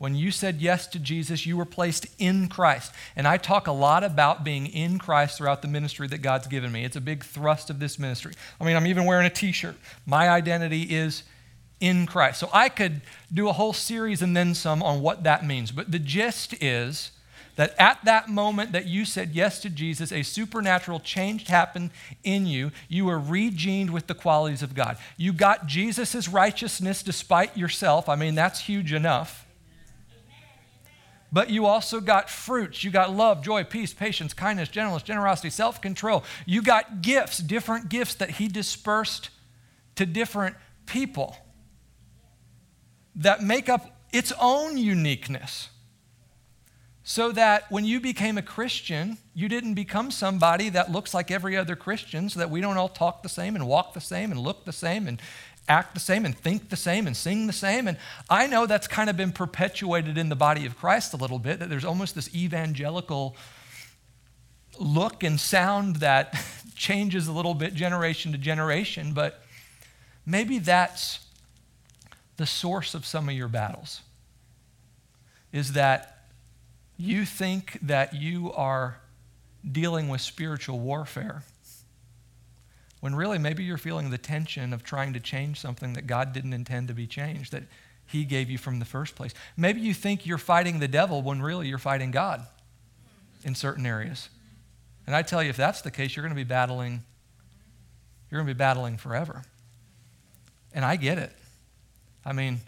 when 0.00 0.14
you 0.14 0.30
said 0.30 0.62
yes 0.62 0.86
to 0.86 0.98
Jesus, 0.98 1.44
you 1.44 1.58
were 1.58 1.66
placed 1.66 2.06
in 2.18 2.48
Christ. 2.48 2.90
And 3.16 3.28
I 3.28 3.36
talk 3.36 3.66
a 3.66 3.72
lot 3.72 4.02
about 4.02 4.44
being 4.44 4.66
in 4.66 4.98
Christ 4.98 5.36
throughout 5.36 5.60
the 5.60 5.68
ministry 5.68 6.08
that 6.08 6.22
God's 6.22 6.46
given 6.46 6.72
me. 6.72 6.86
It's 6.86 6.96
a 6.96 7.02
big 7.02 7.22
thrust 7.22 7.68
of 7.68 7.80
this 7.80 7.98
ministry. 7.98 8.32
I 8.58 8.64
mean, 8.64 8.76
I'm 8.76 8.86
even 8.86 9.04
wearing 9.04 9.26
a 9.26 9.30
t 9.30 9.52
shirt. 9.52 9.76
My 10.06 10.30
identity 10.30 10.84
is 10.84 11.24
in 11.80 12.06
Christ. 12.06 12.40
So 12.40 12.48
I 12.50 12.70
could 12.70 13.02
do 13.30 13.50
a 13.50 13.52
whole 13.52 13.74
series 13.74 14.22
and 14.22 14.34
then 14.34 14.54
some 14.54 14.82
on 14.82 15.02
what 15.02 15.22
that 15.24 15.44
means. 15.44 15.70
But 15.70 15.92
the 15.92 15.98
gist 15.98 16.54
is 16.62 17.10
that 17.56 17.74
at 17.78 18.02
that 18.06 18.26
moment 18.26 18.72
that 18.72 18.86
you 18.86 19.04
said 19.04 19.32
yes 19.32 19.58
to 19.60 19.68
Jesus, 19.68 20.12
a 20.12 20.22
supernatural 20.22 21.00
change 21.00 21.46
happened 21.46 21.90
in 22.24 22.46
you. 22.46 22.70
You 22.88 23.04
were 23.04 23.20
regened 23.20 23.90
with 23.90 24.06
the 24.06 24.14
qualities 24.14 24.62
of 24.62 24.74
God. 24.74 24.96
You 25.18 25.34
got 25.34 25.66
Jesus' 25.66 26.26
righteousness 26.26 27.02
despite 27.02 27.54
yourself. 27.54 28.08
I 28.08 28.16
mean, 28.16 28.34
that's 28.34 28.60
huge 28.60 28.94
enough 28.94 29.44
but 31.32 31.50
you 31.50 31.66
also 31.66 32.00
got 32.00 32.28
fruits. 32.28 32.82
You 32.82 32.90
got 32.90 33.14
love, 33.14 33.42
joy, 33.42 33.64
peace, 33.64 33.92
patience, 33.94 34.34
kindness, 34.34 34.68
gentleness, 34.68 35.02
generosity, 35.02 35.50
self 35.50 35.80
control. 35.80 36.24
You 36.46 36.62
got 36.62 37.02
gifts, 37.02 37.38
different 37.38 37.88
gifts 37.88 38.14
that 38.14 38.30
He 38.30 38.48
dispersed 38.48 39.30
to 39.96 40.06
different 40.06 40.56
people 40.86 41.36
that 43.14 43.42
make 43.42 43.68
up 43.68 44.00
its 44.12 44.32
own 44.40 44.76
uniqueness. 44.76 45.68
So 47.02 47.32
that 47.32 47.70
when 47.72 47.84
you 47.84 47.98
became 47.98 48.38
a 48.38 48.42
Christian, 48.42 49.18
you 49.34 49.48
didn't 49.48 49.74
become 49.74 50.10
somebody 50.10 50.68
that 50.68 50.92
looks 50.92 51.12
like 51.12 51.30
every 51.30 51.56
other 51.56 51.74
Christian, 51.74 52.28
so 52.28 52.38
that 52.38 52.50
we 52.50 52.60
don't 52.60 52.76
all 52.76 52.88
talk 52.88 53.22
the 53.22 53.28
same 53.28 53.56
and 53.56 53.66
walk 53.66 53.94
the 53.94 54.00
same 54.00 54.30
and 54.30 54.38
look 54.38 54.64
the 54.64 54.72
same 54.72 55.08
and 55.08 55.20
act 55.70 55.94
the 55.94 56.00
same 56.00 56.26
and 56.26 56.36
think 56.36 56.68
the 56.68 56.76
same 56.76 57.06
and 57.06 57.16
sing 57.16 57.46
the 57.46 57.52
same. 57.52 57.86
And 57.86 57.96
I 58.28 58.46
know 58.46 58.66
that's 58.66 58.88
kind 58.88 59.08
of 59.08 59.16
been 59.16 59.32
perpetuated 59.32 60.18
in 60.18 60.28
the 60.28 60.36
body 60.36 60.66
of 60.66 60.76
Christ 60.76 61.14
a 61.14 61.16
little 61.16 61.38
bit, 61.38 61.60
that 61.60 61.70
there's 61.70 61.84
almost 61.84 62.14
this 62.14 62.34
evangelical 62.34 63.36
look 64.78 65.22
and 65.22 65.38
sound 65.38 65.96
that 65.96 66.34
changes 66.74 67.28
a 67.28 67.32
little 67.32 67.54
bit 67.54 67.74
generation 67.74 68.32
to 68.32 68.38
generation, 68.38 69.12
but 69.12 69.42
maybe 70.26 70.58
that's 70.58 71.20
the 72.36 72.46
source 72.46 72.94
of 72.94 73.06
some 73.06 73.28
of 73.28 73.34
your 73.34 73.48
battles. 73.48 74.00
Is 75.52 75.72
that 75.74 76.24
you 76.96 77.24
think 77.24 77.78
that 77.82 78.14
you 78.14 78.52
are 78.52 78.98
dealing 79.70 80.08
with 80.08 80.20
spiritual 80.20 80.80
warfare 80.80 81.42
when 83.00 83.14
really 83.14 83.38
maybe 83.38 83.64
you're 83.64 83.78
feeling 83.78 84.10
the 84.10 84.18
tension 84.18 84.72
of 84.72 84.84
trying 84.84 85.12
to 85.14 85.20
change 85.20 85.58
something 85.58 85.94
that 85.94 86.06
God 86.06 86.32
didn't 86.32 86.52
intend 86.52 86.88
to 86.88 86.94
be 86.94 87.06
changed, 87.06 87.52
that 87.52 87.64
He 88.06 88.24
gave 88.24 88.50
you 88.50 88.58
from 88.58 88.78
the 88.78 88.84
first 88.84 89.16
place. 89.16 89.34
Maybe 89.56 89.80
you 89.80 89.94
think 89.94 90.26
you're 90.26 90.38
fighting 90.38 90.78
the 90.78 90.88
devil 90.88 91.22
when 91.22 91.42
really 91.42 91.68
you're 91.68 91.78
fighting 91.78 92.10
God 92.10 92.46
in 93.44 93.54
certain 93.54 93.86
areas. 93.86 94.28
And 95.06 95.16
I 95.16 95.22
tell 95.22 95.42
you, 95.42 95.50
if 95.50 95.56
that's 95.56 95.80
the 95.80 95.90
case, 95.90 96.14
you're 96.14 96.22
going 96.22 96.34
to 96.34 96.40
be 96.40 96.44
battling, 96.44 97.02
you're 98.30 98.38
going 98.38 98.46
to 98.46 98.54
be 98.54 98.58
battling 98.58 98.96
forever. 98.96 99.42
And 100.72 100.84
I 100.84 100.96
get 100.96 101.18
it. 101.18 101.32
I 102.24 102.32
mean, 102.32 102.60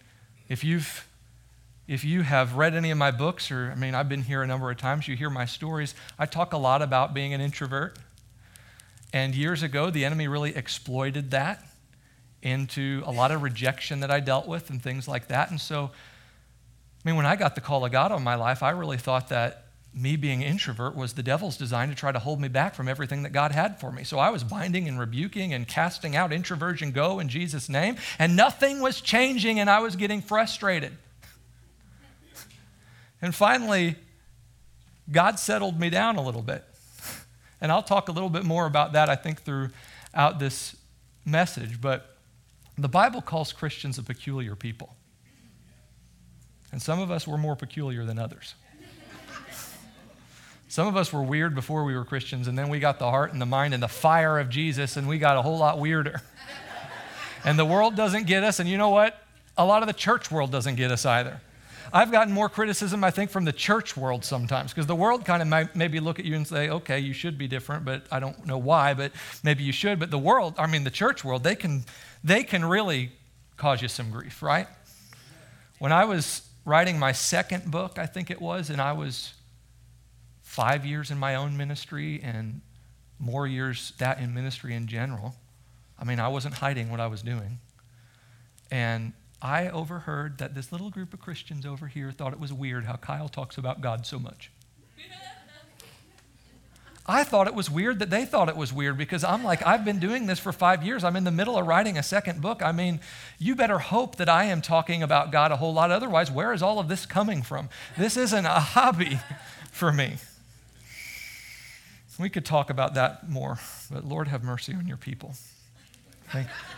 if 0.49 0.63
you've 0.63 1.07
if 1.87 2.05
you 2.05 2.21
have 2.21 2.55
read 2.55 2.75
any 2.75 2.91
of 2.91 2.97
my 2.97 3.11
books, 3.11 3.51
or 3.51 3.71
I 3.71 3.75
mean, 3.75 3.93
I've 3.93 4.07
been 4.07 4.21
here 4.21 4.41
a 4.41 4.47
number 4.47 4.71
of 4.71 4.77
times, 4.77 5.07
you 5.07 5.15
hear 5.15 5.29
my 5.29 5.45
stories. 5.45 5.95
I 6.17 6.25
talk 6.25 6.53
a 6.53 6.57
lot 6.57 6.81
about 6.81 7.13
being 7.13 7.33
an 7.33 7.41
introvert. 7.41 7.97
And 9.13 9.35
years 9.35 9.61
ago, 9.61 9.91
the 9.91 10.03
enemy 10.03 10.27
really 10.27 10.55
exploited 10.55 11.31
that 11.31 11.63
into 12.41 13.03
a 13.05 13.11
lot 13.11 13.31
of 13.31 13.43
rejection 13.43 14.01
that 14.01 14.11
I 14.11 14.19
dealt 14.19 14.47
with 14.47 14.69
and 14.69 14.81
things 14.81 15.07
like 15.07 15.27
that. 15.27 15.51
And 15.51 15.61
so, 15.61 15.91
I 17.05 17.09
mean, 17.09 17.15
when 17.15 17.25
I 17.25 17.35
got 17.35 17.55
the 17.55 17.61
call 17.61 17.85
of 17.85 17.91
God 17.91 18.11
on 18.11 18.23
my 18.23 18.35
life, 18.35 18.63
I 18.63 18.71
really 18.71 18.97
thought 18.97 19.29
that 19.29 19.67
me 19.93 20.15
being 20.15 20.41
introvert 20.41 20.95
was 20.95 21.13
the 21.13 21.21
devil's 21.21 21.55
design 21.55 21.89
to 21.89 21.95
try 21.95 22.11
to 22.11 22.17
hold 22.17 22.41
me 22.41 22.47
back 22.47 22.73
from 22.73 22.87
everything 22.87 23.23
that 23.23 23.31
God 23.31 23.51
had 23.51 23.79
for 23.79 23.91
me. 23.91 24.03
So 24.03 24.17
I 24.17 24.29
was 24.31 24.43
binding 24.43 24.87
and 24.87 24.99
rebuking 24.99 25.53
and 25.53 25.67
casting 25.67 26.15
out 26.15 26.33
introversion 26.33 26.91
go 26.91 27.19
in 27.19 27.29
Jesus' 27.29 27.69
name, 27.69 27.97
and 28.17 28.35
nothing 28.35 28.81
was 28.81 28.99
changing, 28.99 29.59
and 29.59 29.69
I 29.69 29.79
was 29.79 29.95
getting 29.95 30.21
frustrated. 30.21 30.97
And 33.21 33.33
finally, 33.33 33.95
God 35.11 35.39
settled 35.39 35.79
me 35.79 35.91
down 35.91 36.15
a 36.15 36.21
little 36.23 36.41
bit. 36.41 36.65
And 37.63 37.71
I'll 37.71 37.81
talk 37.81 38.09
a 38.09 38.11
little 38.11 38.29
bit 38.29 38.43
more 38.43 38.65
about 38.65 38.91
that, 38.91 39.09
I 39.09 39.15
think, 39.15 39.41
throughout 39.41 40.37
this 40.37 40.75
message. 41.25 41.79
But 41.79 42.17
the 42.77 42.89
Bible 42.89 43.21
calls 43.21 43.53
Christians 43.53 43.97
a 43.97 44.03
peculiar 44.03 44.53
people. 44.53 44.93
And 46.73 46.81
some 46.81 46.99
of 46.99 47.09
us 47.09 47.25
were 47.25 47.37
more 47.37 47.55
peculiar 47.55 48.03
than 48.03 48.19
others. 48.19 48.55
Some 50.67 50.87
of 50.87 50.97
us 50.97 51.13
were 51.13 51.21
weird 51.21 51.55
before 51.55 51.85
we 51.85 51.95
were 51.95 52.03
Christians, 52.03 52.47
and 52.47 52.57
then 52.57 52.67
we 52.67 52.79
got 52.79 52.99
the 52.99 53.09
heart 53.09 53.31
and 53.31 53.39
the 53.39 53.45
mind 53.45 53.73
and 53.73 53.81
the 53.81 53.87
fire 53.87 54.39
of 54.39 54.49
Jesus, 54.49 54.97
and 54.97 55.07
we 55.07 55.17
got 55.17 55.37
a 55.37 55.41
whole 55.41 55.57
lot 55.57 55.79
weirder. 55.79 56.21
and 57.45 57.57
the 57.57 57.65
world 57.65 57.95
doesn't 57.95 58.25
get 58.25 58.43
us, 58.43 58.59
and 58.59 58.67
you 58.67 58.77
know 58.77 58.89
what? 58.89 59.23
A 59.55 59.63
lot 59.63 59.83
of 59.83 59.87
the 59.87 59.93
church 59.93 60.31
world 60.31 60.51
doesn't 60.51 60.75
get 60.75 60.91
us 60.91 61.05
either. 61.05 61.39
I've 61.95 62.11
gotten 62.11 62.33
more 62.33 62.49
criticism, 62.49 63.03
I 63.03 63.11
think, 63.11 63.29
from 63.29 63.45
the 63.45 63.53
church 63.53 63.95
world 63.95 64.25
sometimes 64.25 64.71
because 64.71 64.87
the 64.87 64.95
world 64.95 65.25
kind 65.25 65.43
of 65.43 65.47
might 65.47 65.75
maybe 65.75 65.99
look 65.99 66.17
at 66.17 66.25
you 66.25 66.35
and 66.35 66.47
say, 66.47 66.69
okay, 66.69 66.97
you 66.97 67.13
should 67.13 67.37
be 67.37 67.47
different, 67.47 67.85
but 67.85 68.07
I 68.11 68.19
don't 68.19 68.47
know 68.47 68.57
why, 68.57 68.95
but 68.95 69.11
maybe 69.43 69.63
you 69.63 69.71
should. 69.71 69.99
But 69.99 70.09
the 70.09 70.17
world, 70.17 70.55
I 70.57 70.65
mean, 70.65 70.85
the 70.85 70.89
church 70.89 71.23
world, 71.23 71.43
they 71.43 71.55
can, 71.55 71.85
they 72.23 72.43
can 72.43 72.65
really 72.65 73.11
cause 73.57 73.79
you 73.83 73.87
some 73.87 74.09
grief, 74.09 74.41
right? 74.41 74.67
When 75.77 75.91
I 75.91 76.05
was 76.05 76.41
writing 76.65 76.97
my 76.97 77.11
second 77.11 77.69
book, 77.69 77.99
I 77.99 78.07
think 78.07 78.31
it 78.31 78.41
was, 78.41 78.71
and 78.71 78.81
I 78.81 78.93
was 78.93 79.35
five 80.41 80.87
years 80.87 81.11
in 81.11 81.19
my 81.19 81.35
own 81.35 81.55
ministry 81.55 82.19
and 82.23 82.61
more 83.19 83.45
years 83.45 83.93
that 83.99 84.19
in 84.19 84.33
ministry 84.33 84.73
in 84.73 84.87
general. 84.87 85.35
I 85.99 86.05
mean, 86.05 86.19
I 86.19 86.27
wasn't 86.27 86.55
hiding 86.55 86.89
what 86.89 86.99
I 86.99 87.07
was 87.07 87.21
doing. 87.21 87.59
And 88.71 89.13
I 89.43 89.67
overheard 89.67 90.37
that 90.37 90.55
this 90.55 90.71
little 90.71 90.89
group 90.89 91.13
of 91.13 91.19
Christians 91.19 91.65
over 91.65 91.87
here 91.87 92.11
thought 92.11 92.31
it 92.31 92.39
was 92.39 92.53
weird 92.53 92.85
how 92.85 92.95
Kyle 92.95 93.27
talks 93.27 93.57
about 93.57 93.81
God 93.81 94.05
so 94.05 94.17
much. 94.17 94.49
I 97.05 97.25
thought 97.25 97.47
it 97.47 97.53
was 97.53 97.69
weird 97.69 97.99
that 97.99 98.09
they 98.09 98.23
thought 98.23 98.47
it 98.47 98.55
was 98.55 98.71
weird 98.71 98.97
because 98.97 99.25
I'm 99.25 99.43
like, 99.43 99.65
I've 99.67 99.83
been 99.83 99.99
doing 99.99 100.25
this 100.25 100.39
for 100.39 100.53
five 100.53 100.83
years. 100.83 101.03
I'm 101.03 101.17
in 101.17 101.25
the 101.25 101.31
middle 101.31 101.57
of 101.57 101.67
writing 101.67 101.97
a 101.97 102.03
second 102.03 102.39
book. 102.39 102.63
I 102.63 102.71
mean, 102.71 103.01
you 103.37 103.55
better 103.55 103.79
hope 103.79 104.15
that 104.15 104.29
I 104.29 104.45
am 104.45 104.61
talking 104.61 105.03
about 105.03 105.29
God 105.29 105.51
a 105.51 105.57
whole 105.57 105.73
lot. 105.73 105.91
Otherwise, 105.91 106.31
where 106.31 106.53
is 106.53 106.63
all 106.63 106.79
of 106.79 106.87
this 106.87 107.05
coming 107.05 107.41
from? 107.41 107.67
This 107.97 108.15
isn't 108.15 108.45
a 108.45 108.59
hobby 108.61 109.19
for 109.69 109.91
me. 109.91 110.15
We 112.17 112.29
could 112.29 112.45
talk 112.45 112.69
about 112.69 112.93
that 112.93 113.29
more, 113.29 113.59
but 113.91 114.05
Lord 114.05 114.29
have 114.29 114.41
mercy 114.41 114.73
on 114.73 114.87
your 114.87 114.95
people. 114.97 115.33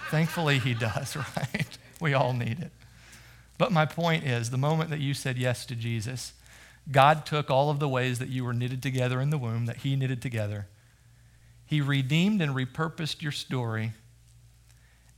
Thankfully, 0.10 0.58
He 0.58 0.74
does, 0.74 1.16
right? 1.38 1.78
We 2.00 2.14
all 2.14 2.34
need 2.34 2.60
it. 2.60 2.72
But 3.58 3.72
my 3.72 3.86
point 3.86 4.26
is 4.26 4.50
the 4.50 4.58
moment 4.58 4.90
that 4.90 5.00
you 5.00 5.14
said 5.14 5.38
yes 5.38 5.66
to 5.68 5.76
Jesus, 5.76 6.34
God 6.92 7.26
took 7.26 7.50
all 7.50 7.70
of 7.70 7.80
the 7.80 7.90
ways 7.90 8.20
that 8.20 8.30
you 8.30 8.44
were 8.44 8.54
knitted 8.54 8.84
together 8.84 9.22
in 9.22 9.30
the 9.30 9.38
womb, 9.38 9.66
that 9.66 9.78
He 9.78 9.96
knitted 9.96 10.22
together. 10.22 10.68
He 11.66 11.82
redeemed 11.82 12.42
and 12.42 12.56
repurposed 12.56 13.22
your 13.22 13.32
story, 13.32 13.94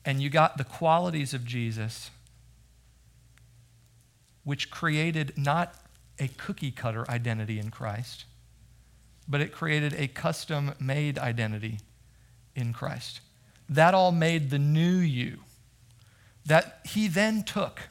and 0.05 0.21
you 0.21 0.29
got 0.29 0.57
the 0.57 0.63
qualities 0.63 1.33
of 1.33 1.43
Jesus, 1.43 2.09
which 4.43 4.71
created 4.71 5.33
not 5.35 5.75
a 6.19 6.29
cookie 6.29 6.71
cutter 6.71 7.09
identity 7.09 7.59
in 7.59 7.69
Christ, 7.69 8.25
but 9.27 9.41
it 9.41 9.51
created 9.51 9.93
a 9.93 10.07
custom 10.07 10.73
made 10.79 11.19
identity 11.19 11.79
in 12.55 12.71
Christ. 12.71 13.19
That 13.67 13.93
all 13.93 14.13
made 14.13 14.49
the 14.49 14.59
new 14.59 14.95
you 14.95 15.39
that 16.47 16.79
he 16.85 17.07
then 17.07 17.43
took 17.43 17.81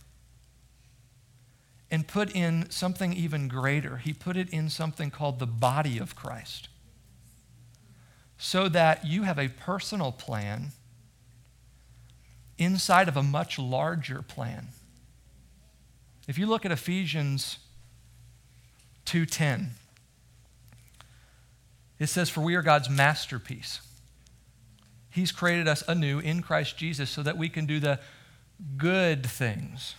and 1.91 2.09
put 2.09 2.35
in 2.35 2.69
something 2.71 3.13
even 3.13 3.49
greater. 3.49 3.99
He 3.99 4.13
put 4.13 4.37
it 4.37 4.51
in 4.51 4.69
something 4.69 5.11
called 5.11 5.39
the 5.39 5.47
body 5.47 5.99
of 5.99 6.17
Christ. 6.17 6.69
So 8.39 8.69
that 8.69 9.07
you 9.07 9.23
have 9.23 9.39
a 9.39 9.49
personal 9.49 10.11
plan 10.11 10.73
inside 12.59 13.09
of 13.09 13.17
a 13.17 13.23
much 13.23 13.59
larger 13.59 14.23
plan. 14.23 14.69
If 16.27 16.39
you 16.39 16.47
look 16.47 16.65
at 16.65 16.73
Ephesians 16.73 17.59
2:10, 19.05 19.75
it 21.99 22.09
says 22.09 22.29
for 22.29 22.41
we 22.41 22.55
are 22.57 22.63
God's 22.63 22.91
masterpiece. 22.91 23.81
He's 25.11 25.33
created 25.33 25.69
us 25.69 25.83
anew 25.87 26.19
in 26.19 26.43
Christ 26.43 26.77
Jesus 26.77 27.09
so 27.09 27.23
that 27.23 27.39
we 27.39 27.49
can 27.49 27.65
do 27.65 27.81
the 27.81 28.01
good 28.77 29.27
things 29.27 29.95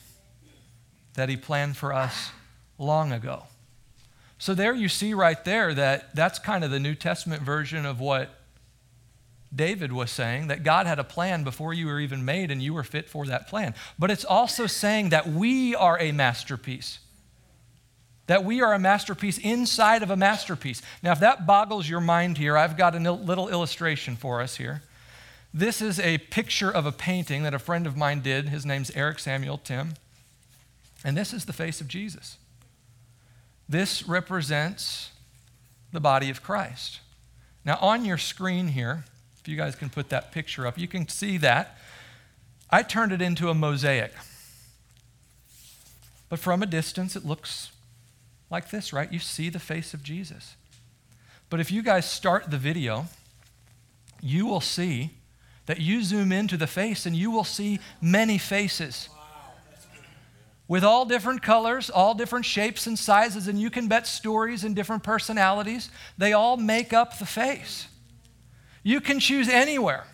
that 1.16 1.30
He 1.30 1.38
planned 1.38 1.78
for 1.78 1.94
us 1.94 2.32
long 2.78 3.12
ago. 3.12 3.44
So, 4.40 4.54
there 4.54 4.74
you 4.74 4.88
see 4.88 5.14
right 5.14 5.44
there 5.46 5.74
that 5.74 6.16
that's 6.16 6.38
kind 6.40 6.64
of 6.64 6.72
the 6.72 6.80
New 6.80 6.96
Testament 6.96 7.42
version 7.42 7.86
of 7.86 8.00
what 8.00 8.38
David 9.56 9.92
was 9.92 10.12
saying 10.12 10.48
that 10.48 10.64
God 10.64 10.86
had 10.86 11.00
a 11.00 11.04
plan 11.04 11.44
before 11.44 11.74
you 11.74 11.88
were 11.88 12.00
even 12.00 12.26
made 12.26 12.52
and 12.52 12.62
you 12.62 12.74
were 12.74 12.84
fit 12.84 13.10
for 13.10 13.26
that 13.26 13.48
plan. 13.48 13.74
But 13.98 14.12
it's 14.12 14.26
also 14.26 14.68
saying 14.68 15.10
that 15.10 15.28
we 15.28 15.74
are 15.76 16.00
a 16.00 16.12
masterpiece. 16.12 17.00
That 18.28 18.44
we 18.44 18.62
are 18.62 18.74
a 18.74 18.80
masterpiece 18.80 19.38
inside 19.38 20.04
of 20.04 20.12
a 20.12 20.18
masterpiece. 20.18 20.82
Now, 21.02 21.14
if 21.14 21.22
that 21.22 21.48
boggles 21.48 21.88
your 21.88 22.02
mind 22.02 22.38
here, 22.38 22.58
I've 22.58 22.78
got 22.78 22.94
a 22.94 23.12
little 23.12 23.48
illustration 23.48 24.18
for 24.18 24.42
us 24.42 24.58
here. 24.58 24.82
This 25.54 25.82
is 25.82 26.00
a 26.00 26.18
picture 26.18 26.70
of 26.70 26.86
a 26.86 26.92
painting 26.92 27.44
that 27.44 27.54
a 27.54 27.60
friend 27.60 27.88
of 27.88 27.98
mine 27.98 28.22
did. 28.22 28.50
His 28.50 28.66
name's 28.66 28.92
Eric 28.92 29.20
Samuel 29.20 29.58
Timm. 29.58 29.94
And 31.04 31.16
this 31.16 31.34
is 31.34 31.46
the 31.46 31.54
face 31.54 31.82
of 31.82 31.88
Jesus. 31.88 32.38
This 33.70 34.08
represents 34.08 35.12
the 35.92 36.00
body 36.00 36.30
of 36.30 36.44
Christ. 36.44 37.00
Now, 37.66 37.78
on 37.82 38.06
your 38.06 38.18
screen 38.18 38.70
here, 38.70 39.06
if 39.40 39.48
you 39.48 39.58
guys 39.58 39.76
can 39.76 39.90
put 39.90 40.10
that 40.10 40.32
picture 40.32 40.66
up, 40.66 40.78
you 40.78 40.88
can 40.88 41.08
see 41.08 41.38
that. 41.38 41.78
I 42.70 42.84
turned 42.84 43.12
it 43.12 43.22
into 43.22 43.50
a 43.50 43.54
mosaic. 43.54 44.14
But 46.30 46.40
from 46.40 46.62
a 46.62 46.66
distance, 46.66 47.16
it 47.16 47.26
looks 47.26 47.72
like 48.50 48.70
this, 48.70 48.92
right? 48.92 49.12
You 49.12 49.20
see 49.20 49.50
the 49.50 49.60
face 49.60 49.94
of 49.94 50.04
Jesus. 50.04 50.56
But 51.50 51.60
if 51.60 51.72
you 51.72 51.82
guys 51.82 52.10
start 52.10 52.52
the 52.52 52.58
video, 52.58 53.06
you 54.22 54.46
will 54.46 54.62
see 54.62 55.12
that 55.68 55.80
you 55.80 56.04
zoom 56.04 56.32
into 56.32 56.58
the 56.58 56.68
face 56.68 57.06
and 57.06 57.16
you 57.16 57.30
will 57.30 57.44
see 57.44 57.80
many 58.02 58.38
faces 58.38 59.10
with 60.68 60.84
all 60.84 61.06
different 61.06 61.42
colors, 61.42 61.90
all 61.90 62.14
different 62.14 62.46
shapes 62.46 62.88
and 62.88 63.00
sizes, 63.00 63.48
and 63.48 63.60
you 63.60 63.70
can 63.70 63.88
bet 63.88 64.06
stories 64.06 64.64
and 64.64 64.76
different 64.76 65.04
personalities. 65.04 65.90
They 66.18 66.34
all 66.34 66.58
make 66.58 66.92
up 66.92 67.20
the 67.20 67.26
face. 67.26 67.88
You 68.84 69.00
can 69.00 69.20
choose 69.20 69.48
anywhere 69.48 70.06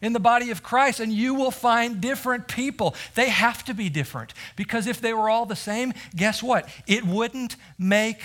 in 0.00 0.12
the 0.12 0.20
body 0.20 0.50
of 0.50 0.62
Christ 0.62 1.00
and 1.00 1.12
you 1.12 1.34
will 1.34 1.50
find 1.50 2.00
different 2.00 2.48
people. 2.48 2.94
They 3.14 3.28
have 3.28 3.64
to 3.64 3.74
be 3.74 3.88
different 3.88 4.32
because 4.56 4.86
if 4.86 5.00
they 5.00 5.12
were 5.12 5.28
all 5.28 5.46
the 5.46 5.56
same, 5.56 5.92
guess 6.14 6.42
what? 6.42 6.68
It 6.86 7.04
wouldn't 7.04 7.56
make 7.78 8.22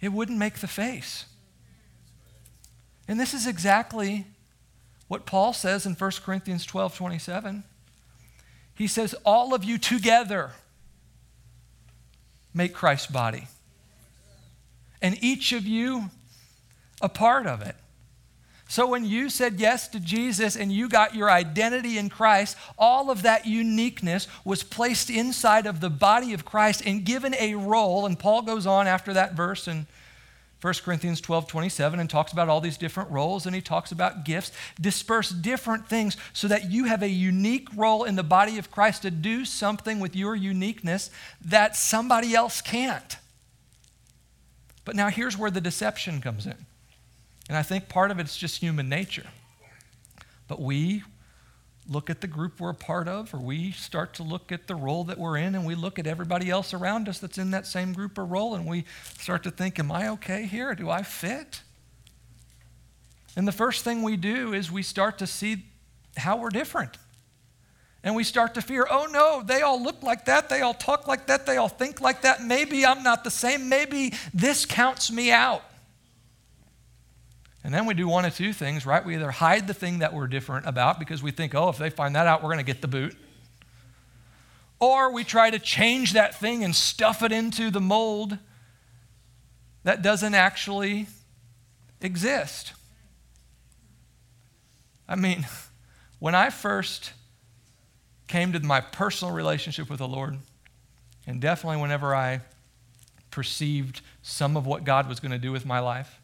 it 0.00 0.12
wouldn't 0.12 0.38
make 0.38 0.58
the 0.58 0.66
face. 0.66 1.26
And 3.06 3.20
this 3.20 3.34
is 3.34 3.46
exactly 3.46 4.26
what 5.12 5.26
Paul 5.26 5.52
says 5.52 5.84
in 5.84 5.92
1 5.92 6.10
Corinthians 6.24 6.64
12 6.64 6.96
27. 6.96 7.64
He 8.74 8.86
says, 8.86 9.14
All 9.26 9.52
of 9.52 9.62
you 9.62 9.76
together 9.76 10.52
make 12.54 12.72
Christ's 12.72 13.08
body. 13.08 13.46
And 15.02 15.22
each 15.22 15.52
of 15.52 15.66
you 15.66 16.04
a 17.02 17.10
part 17.10 17.46
of 17.46 17.60
it. 17.60 17.76
So 18.68 18.86
when 18.86 19.04
you 19.04 19.28
said 19.28 19.60
yes 19.60 19.86
to 19.88 20.00
Jesus 20.00 20.56
and 20.56 20.72
you 20.72 20.88
got 20.88 21.14
your 21.14 21.30
identity 21.30 21.98
in 21.98 22.08
Christ, 22.08 22.56
all 22.78 23.10
of 23.10 23.20
that 23.20 23.44
uniqueness 23.44 24.26
was 24.46 24.62
placed 24.62 25.10
inside 25.10 25.66
of 25.66 25.80
the 25.80 25.90
body 25.90 26.32
of 26.32 26.46
Christ 26.46 26.80
and 26.86 27.04
given 27.04 27.34
a 27.38 27.54
role. 27.54 28.06
And 28.06 28.18
Paul 28.18 28.40
goes 28.40 28.66
on 28.66 28.86
after 28.86 29.12
that 29.12 29.34
verse 29.34 29.68
and 29.68 29.84
1 30.62 30.74
Corinthians 30.84 31.20
12, 31.20 31.48
27, 31.48 31.98
and 31.98 32.08
talks 32.08 32.32
about 32.32 32.48
all 32.48 32.60
these 32.60 32.76
different 32.76 33.10
roles, 33.10 33.46
and 33.46 33.54
he 33.54 33.60
talks 33.60 33.90
about 33.90 34.24
gifts. 34.24 34.52
Disperse 34.80 35.30
different 35.30 35.88
things 35.88 36.16
so 36.32 36.46
that 36.46 36.70
you 36.70 36.84
have 36.84 37.02
a 37.02 37.08
unique 37.08 37.66
role 37.74 38.04
in 38.04 38.14
the 38.14 38.22
body 38.22 38.58
of 38.58 38.70
Christ 38.70 39.02
to 39.02 39.10
do 39.10 39.44
something 39.44 39.98
with 39.98 40.14
your 40.14 40.36
uniqueness 40.36 41.10
that 41.44 41.74
somebody 41.74 42.32
else 42.32 42.60
can't. 42.60 43.16
But 44.84 44.94
now 44.94 45.08
here's 45.08 45.36
where 45.36 45.50
the 45.50 45.60
deception 45.60 46.20
comes 46.20 46.46
in. 46.46 46.66
And 47.48 47.58
I 47.58 47.64
think 47.64 47.88
part 47.88 48.12
of 48.12 48.20
it's 48.20 48.36
just 48.36 48.58
human 48.58 48.88
nature. 48.88 49.26
But 50.46 50.60
we 50.60 51.02
look 51.88 52.10
at 52.10 52.20
the 52.20 52.26
group 52.26 52.60
we're 52.60 52.70
a 52.70 52.74
part 52.74 53.08
of, 53.08 53.34
or 53.34 53.38
we 53.38 53.72
start 53.72 54.14
to 54.14 54.22
look 54.22 54.52
at 54.52 54.66
the 54.66 54.74
role 54.74 55.04
that 55.04 55.18
we're 55.18 55.36
in, 55.36 55.54
and 55.54 55.66
we 55.66 55.74
look 55.74 55.98
at 55.98 56.06
everybody 56.06 56.50
else 56.50 56.72
around 56.72 57.08
us 57.08 57.18
that's 57.18 57.38
in 57.38 57.50
that 57.50 57.66
same 57.66 57.92
group 57.92 58.18
or 58.18 58.24
role, 58.24 58.54
and 58.54 58.66
we 58.66 58.84
start 59.18 59.42
to 59.42 59.50
think, 59.50 59.78
Am 59.78 59.90
I 59.90 60.08
okay 60.10 60.46
here? 60.46 60.74
Do 60.74 60.90
I 60.90 61.02
fit? 61.02 61.62
And 63.36 63.48
the 63.48 63.52
first 63.52 63.84
thing 63.84 64.02
we 64.02 64.16
do 64.16 64.52
is 64.52 64.70
we 64.70 64.82
start 64.82 65.18
to 65.18 65.26
see 65.26 65.64
how 66.16 66.36
we're 66.36 66.50
different. 66.50 66.98
And 68.04 68.16
we 68.16 68.24
start 68.24 68.54
to 68.54 68.62
fear, 68.62 68.86
oh 68.90 69.06
no, 69.10 69.42
they 69.44 69.62
all 69.62 69.80
look 69.80 70.02
like 70.02 70.24
that, 70.24 70.48
they 70.48 70.60
all 70.60 70.74
talk 70.74 71.06
like 71.06 71.28
that, 71.28 71.46
they 71.46 71.56
all 71.56 71.68
think 71.68 72.00
like 72.00 72.22
that. 72.22 72.42
Maybe 72.42 72.84
I'm 72.84 73.02
not 73.02 73.22
the 73.22 73.30
same. 73.30 73.68
Maybe 73.68 74.12
this 74.34 74.66
counts 74.66 75.10
me 75.10 75.30
out. 75.30 75.62
And 77.64 77.72
then 77.72 77.86
we 77.86 77.94
do 77.94 78.08
one 78.08 78.24
of 78.24 78.34
two 78.36 78.52
things, 78.52 78.84
right? 78.84 79.04
We 79.04 79.14
either 79.14 79.30
hide 79.30 79.66
the 79.66 79.74
thing 79.74 80.00
that 80.00 80.12
we're 80.12 80.26
different 80.26 80.66
about 80.66 80.98
because 80.98 81.22
we 81.22 81.30
think, 81.30 81.54
oh, 81.54 81.68
if 81.68 81.78
they 81.78 81.90
find 81.90 82.16
that 82.16 82.26
out, 82.26 82.42
we're 82.42 82.48
going 82.48 82.58
to 82.58 82.64
get 82.64 82.82
the 82.82 82.88
boot. 82.88 83.16
Or 84.80 85.12
we 85.12 85.22
try 85.22 85.50
to 85.50 85.60
change 85.60 86.14
that 86.14 86.40
thing 86.40 86.64
and 86.64 86.74
stuff 86.74 87.22
it 87.22 87.30
into 87.30 87.70
the 87.70 87.80
mold 87.80 88.36
that 89.84 90.02
doesn't 90.02 90.34
actually 90.34 91.06
exist. 92.00 92.72
I 95.08 95.14
mean, 95.14 95.46
when 96.18 96.34
I 96.34 96.50
first 96.50 97.12
came 98.26 98.52
to 98.54 98.60
my 98.60 98.80
personal 98.80 99.32
relationship 99.32 99.88
with 99.88 99.98
the 99.98 100.08
Lord, 100.08 100.38
and 101.28 101.40
definitely 101.40 101.80
whenever 101.80 102.14
I 102.14 102.40
perceived 103.30 104.00
some 104.22 104.56
of 104.56 104.66
what 104.66 104.84
God 104.84 105.08
was 105.08 105.20
going 105.20 105.32
to 105.32 105.38
do 105.38 105.52
with 105.52 105.64
my 105.64 105.78
life, 105.78 106.18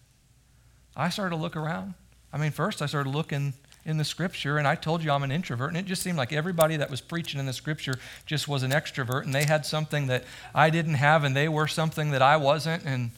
I 0.99 1.09
started 1.11 1.37
to 1.37 1.41
look 1.41 1.57
around. 1.57 1.95
I 2.33 2.39
mean, 2.39 2.51
first 2.51 2.83
I 2.83 2.87
started 2.87 3.11
looking 3.11 3.55
in 3.85 3.97
the 3.97 4.05
scripture, 4.05 4.59
and 4.59 4.67
I 4.67 4.75
told 4.75 5.03
you 5.03 5.11
I'm 5.11 5.23
an 5.23 5.33
introvert, 5.33 5.69
and 5.69 5.79
it 5.79 5.87
just 5.87 6.03
seemed 6.03 6.19
like 6.19 6.33
everybody 6.33 6.77
that 6.77 6.91
was 6.91 7.01
preaching 7.01 7.41
in 7.41 7.47
the 7.47 7.53
scripture 7.53 7.95
just 8.27 8.49
was 8.49 8.63
an 8.63 8.73
extrovert, 8.73 9.23
and 9.23 9.35
they 9.35 9.45
had 9.45 9.65
something 9.65 10.09
that 10.09 10.25
I 10.55 10.69
didn't 10.69 10.95
have, 10.95 11.25
and 11.25 11.35
they 11.35 11.49
were 11.49 11.69
something 11.69 12.11
that 12.11 12.21
I 12.21 12.37
wasn't. 12.37 12.85
And 12.85 13.13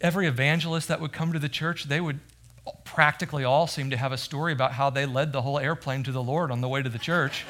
every 0.00 0.26
evangelist 0.26 0.88
that 0.88 1.00
would 1.00 1.12
come 1.12 1.32
to 1.32 1.38
the 1.38 1.48
church, 1.48 1.84
they 1.84 2.00
would 2.00 2.20
practically 2.84 3.44
all 3.44 3.66
seem 3.66 3.90
to 3.90 3.96
have 3.96 4.12
a 4.12 4.16
story 4.16 4.52
about 4.52 4.72
how 4.72 4.90
they 4.90 5.06
led 5.06 5.32
the 5.32 5.42
whole 5.42 5.58
airplane 5.58 6.04
to 6.04 6.12
the 6.12 6.22
Lord 6.22 6.50
on 6.50 6.60
the 6.60 6.68
way 6.68 6.82
to 6.82 6.88
the 6.88 6.98
church. 6.98 7.44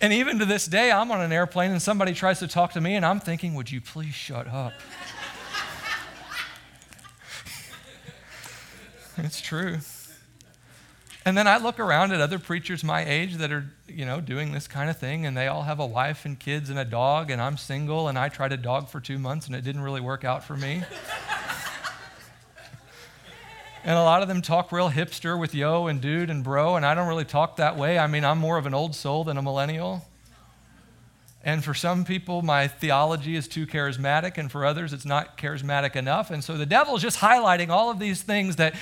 And 0.00 0.12
even 0.12 0.38
to 0.40 0.44
this 0.44 0.66
day, 0.66 0.92
I'm 0.92 1.10
on 1.10 1.20
an 1.20 1.32
airplane 1.32 1.70
and 1.70 1.80
somebody 1.80 2.12
tries 2.12 2.38
to 2.40 2.48
talk 2.48 2.72
to 2.72 2.80
me, 2.80 2.94
and 2.96 3.04
I'm 3.04 3.20
thinking, 3.20 3.54
would 3.54 3.70
you 3.70 3.80
please 3.80 4.14
shut 4.14 4.46
up? 4.46 4.74
it's 9.16 9.40
true. 9.40 9.78
And 11.24 11.36
then 11.36 11.48
I 11.48 11.56
look 11.58 11.80
around 11.80 12.12
at 12.12 12.20
other 12.20 12.38
preachers 12.38 12.84
my 12.84 13.04
age 13.04 13.36
that 13.36 13.50
are, 13.50 13.64
you 13.88 14.04
know, 14.04 14.20
doing 14.20 14.52
this 14.52 14.68
kind 14.68 14.88
of 14.88 14.98
thing, 14.98 15.26
and 15.26 15.36
they 15.36 15.48
all 15.48 15.62
have 15.62 15.80
a 15.80 15.86
wife 15.86 16.24
and 16.24 16.38
kids 16.38 16.70
and 16.70 16.78
a 16.78 16.84
dog, 16.84 17.30
and 17.30 17.42
I'm 17.42 17.56
single, 17.56 18.06
and 18.06 18.18
I 18.18 18.28
tried 18.28 18.52
a 18.52 18.56
dog 18.56 18.88
for 18.88 19.00
two 19.00 19.18
months, 19.18 19.46
and 19.46 19.56
it 19.56 19.62
didn't 19.62 19.80
really 19.80 20.00
work 20.00 20.24
out 20.24 20.44
for 20.44 20.56
me. 20.56 20.84
And 23.86 23.96
a 23.96 24.02
lot 24.02 24.20
of 24.20 24.26
them 24.26 24.42
talk 24.42 24.72
real 24.72 24.90
hipster 24.90 25.38
with 25.38 25.54
yo 25.54 25.86
and 25.86 26.00
dude 26.00 26.28
and 26.28 26.42
bro, 26.42 26.74
and 26.74 26.84
I 26.84 26.92
don't 26.96 27.06
really 27.06 27.24
talk 27.24 27.58
that 27.58 27.76
way. 27.76 28.00
I 28.00 28.08
mean, 28.08 28.24
I'm 28.24 28.38
more 28.38 28.58
of 28.58 28.66
an 28.66 28.74
old 28.74 28.96
soul 28.96 29.22
than 29.22 29.36
a 29.36 29.42
millennial. 29.42 30.04
And 31.44 31.62
for 31.62 31.72
some 31.72 32.04
people, 32.04 32.42
my 32.42 32.66
theology 32.66 33.36
is 33.36 33.46
too 33.46 33.64
charismatic, 33.64 34.38
and 34.38 34.50
for 34.50 34.66
others, 34.66 34.92
it's 34.92 35.04
not 35.04 35.38
charismatic 35.38 35.94
enough. 35.94 36.32
And 36.32 36.42
so 36.42 36.56
the 36.56 36.66
devil's 36.66 37.00
just 37.00 37.20
highlighting 37.20 37.68
all 37.68 37.88
of 37.88 38.00
these 38.00 38.22
things 38.22 38.56
that 38.56 38.74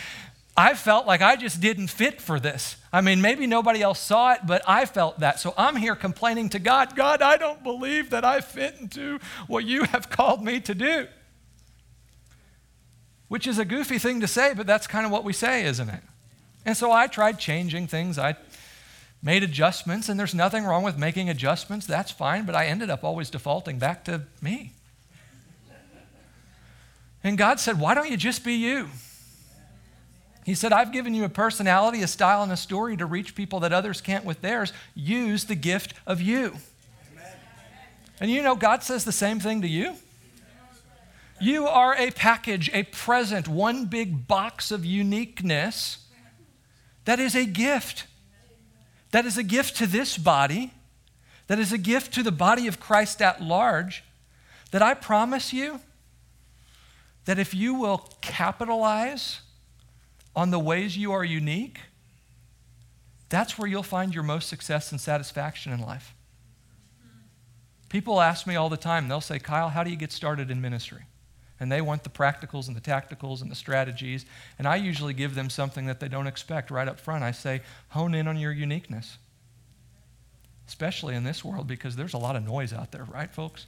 I 0.56 0.72
felt 0.72 1.06
like 1.06 1.20
I 1.20 1.36
just 1.36 1.60
didn't 1.60 1.88
fit 1.88 2.22
for 2.22 2.40
this. 2.40 2.76
I 2.90 3.02
mean, 3.02 3.20
maybe 3.20 3.46
nobody 3.46 3.82
else 3.82 4.00
saw 4.00 4.32
it, 4.32 4.40
but 4.46 4.62
I 4.66 4.86
felt 4.86 5.20
that. 5.20 5.38
So 5.38 5.52
I'm 5.58 5.76
here 5.76 5.96
complaining 5.96 6.48
to 6.48 6.58
God 6.58 6.96
God, 6.96 7.20
I 7.20 7.36
don't 7.36 7.62
believe 7.62 8.08
that 8.08 8.24
I 8.24 8.40
fit 8.40 8.76
into 8.80 9.18
what 9.48 9.66
you 9.66 9.84
have 9.84 10.08
called 10.08 10.42
me 10.42 10.60
to 10.60 10.74
do 10.74 11.08
which 13.28 13.46
is 13.46 13.58
a 13.58 13.64
goofy 13.64 13.98
thing 13.98 14.20
to 14.20 14.26
say, 14.26 14.54
but 14.54 14.66
that's 14.66 14.87
kind 14.87 15.06
of 15.06 15.12
what 15.12 15.24
we 15.24 15.32
say, 15.32 15.64
isn't 15.64 15.88
it? 15.88 16.02
And 16.66 16.76
so 16.76 16.92
I 16.92 17.06
tried 17.06 17.38
changing 17.38 17.87
things. 17.87 18.18
I 18.18 18.37
made 19.22 19.42
adjustments, 19.42 20.08
and 20.08 20.18
there's 20.20 20.34
nothing 20.34 20.64
wrong 20.64 20.82
with 20.82 20.98
making 20.98 21.28
adjustments. 21.30 21.87
That's 21.87 22.10
fine, 22.10 22.44
but 22.44 22.54
I 22.54 22.66
ended 22.66 22.90
up 22.90 23.04
always 23.04 23.30
defaulting 23.30 23.78
back 23.78 24.04
to 24.04 24.22
me. 24.40 24.72
And 27.22 27.38
God 27.38 27.58
said, 27.58 27.80
Why 27.80 27.94
don't 27.94 28.10
you 28.10 28.18
just 28.18 28.44
be 28.44 28.52
you? 28.52 28.88
He 30.44 30.54
said, 30.54 30.74
I've 30.74 30.92
given 30.92 31.14
you 31.14 31.24
a 31.24 31.30
personality, 31.30 32.02
a 32.02 32.06
style, 32.06 32.42
and 32.42 32.52
a 32.52 32.56
story 32.56 32.98
to 32.98 33.06
reach 33.06 33.34
people 33.34 33.60
that 33.60 33.72
others 33.72 34.02
can't 34.02 34.26
with 34.26 34.42
theirs. 34.42 34.74
Use 34.94 35.44
the 35.44 35.54
gift 35.54 35.94
of 36.06 36.20
you. 36.20 36.56
Amen. 37.12 37.32
And 38.20 38.30
you 38.30 38.42
know, 38.42 38.54
God 38.54 38.82
says 38.82 39.06
the 39.06 39.12
same 39.12 39.40
thing 39.40 39.62
to 39.62 39.68
you. 39.68 39.94
You 41.40 41.66
are 41.66 41.96
a 41.96 42.10
package, 42.10 42.70
a 42.72 42.84
present, 42.84 43.48
one 43.48 43.86
big 43.86 44.26
box 44.26 44.70
of 44.70 44.84
uniqueness 44.84 45.98
that 47.04 47.20
is 47.20 47.34
a 47.34 47.44
gift. 47.44 48.06
That 49.10 49.26
is 49.26 49.38
a 49.38 49.42
gift 49.42 49.76
to 49.76 49.86
this 49.86 50.18
body, 50.18 50.72
that 51.46 51.58
is 51.58 51.72
a 51.72 51.78
gift 51.78 52.14
to 52.14 52.22
the 52.22 52.32
body 52.32 52.66
of 52.66 52.80
Christ 52.80 53.20
at 53.22 53.42
large. 53.42 54.02
That 54.70 54.82
I 54.82 54.94
promise 54.94 55.52
you 55.52 55.80
that 57.26 57.38
if 57.38 57.54
you 57.54 57.74
will 57.74 58.08
capitalize 58.20 59.40
on 60.34 60.50
the 60.50 60.58
ways 60.58 60.96
you 60.96 61.12
are 61.12 61.24
unique, 61.24 61.78
that's 63.28 63.58
where 63.58 63.68
you'll 63.68 63.82
find 63.82 64.14
your 64.14 64.24
most 64.24 64.48
success 64.48 64.90
and 64.90 65.00
satisfaction 65.00 65.72
in 65.72 65.80
life. 65.80 66.14
People 67.88 68.20
ask 68.20 68.46
me 68.46 68.56
all 68.56 68.68
the 68.68 68.76
time, 68.76 69.06
they'll 69.06 69.20
say, 69.20 69.38
Kyle, 69.38 69.68
how 69.68 69.84
do 69.84 69.90
you 69.90 69.96
get 69.96 70.10
started 70.10 70.50
in 70.50 70.60
ministry? 70.60 71.04
And 71.60 71.70
they 71.70 71.80
want 71.80 72.02
the 72.02 72.10
practicals 72.10 72.66
and 72.66 72.76
the 72.76 72.80
tacticals 72.80 73.40
and 73.42 73.50
the 73.50 73.56
strategies. 73.56 74.26
And 74.58 74.66
I 74.66 74.76
usually 74.76 75.14
give 75.14 75.34
them 75.34 75.48
something 75.48 75.86
that 75.86 76.00
they 76.00 76.08
don't 76.08 76.26
expect 76.26 76.70
right 76.70 76.88
up 76.88 76.98
front. 76.98 77.22
I 77.22 77.30
say, 77.30 77.62
hone 77.90 78.14
in 78.14 78.26
on 78.26 78.36
your 78.38 78.52
uniqueness, 78.52 79.18
especially 80.66 81.14
in 81.14 81.24
this 81.24 81.44
world 81.44 81.66
because 81.66 81.96
there's 81.96 82.14
a 82.14 82.18
lot 82.18 82.36
of 82.36 82.44
noise 82.44 82.72
out 82.72 82.92
there, 82.92 83.04
right, 83.04 83.30
folks? 83.30 83.66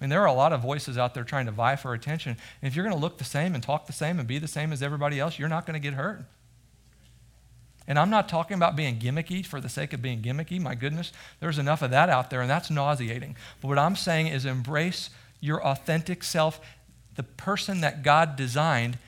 I 0.00 0.04
mean, 0.04 0.10
there 0.10 0.22
are 0.22 0.26
a 0.26 0.32
lot 0.32 0.54
of 0.54 0.62
voices 0.62 0.96
out 0.96 1.12
there 1.12 1.24
trying 1.24 1.44
to 1.46 1.52
vie 1.52 1.76
for 1.76 1.92
attention. 1.92 2.36
And 2.62 2.68
if 2.68 2.74
you're 2.74 2.84
going 2.84 2.96
to 2.96 3.00
look 3.00 3.18
the 3.18 3.24
same 3.24 3.54
and 3.54 3.62
talk 3.62 3.86
the 3.86 3.92
same 3.92 4.18
and 4.18 4.26
be 4.26 4.38
the 4.38 4.48
same 4.48 4.72
as 4.72 4.82
everybody 4.82 5.20
else, 5.20 5.38
you're 5.38 5.48
not 5.48 5.66
going 5.66 5.74
to 5.74 5.80
get 5.80 5.94
hurt. 5.94 6.24
And 7.86 7.98
I'm 7.98 8.08
not 8.08 8.28
talking 8.28 8.56
about 8.56 8.76
being 8.76 8.98
gimmicky 8.98 9.44
for 9.44 9.60
the 9.60 9.68
sake 9.68 9.92
of 9.92 10.00
being 10.00 10.22
gimmicky. 10.22 10.60
My 10.60 10.74
goodness, 10.74 11.12
there's 11.40 11.58
enough 11.58 11.82
of 11.82 11.90
that 11.90 12.08
out 12.08 12.30
there, 12.30 12.40
and 12.40 12.48
that's 12.48 12.70
nauseating. 12.70 13.36
But 13.60 13.68
what 13.68 13.78
I'm 13.78 13.96
saying 13.96 14.28
is 14.28 14.44
embrace 14.44 15.10
your 15.40 15.64
authentic 15.64 16.22
self, 16.22 16.60
the 17.16 17.22
person 17.22 17.80
that 17.80 18.02
God 18.02 18.36
designed, 18.36 18.98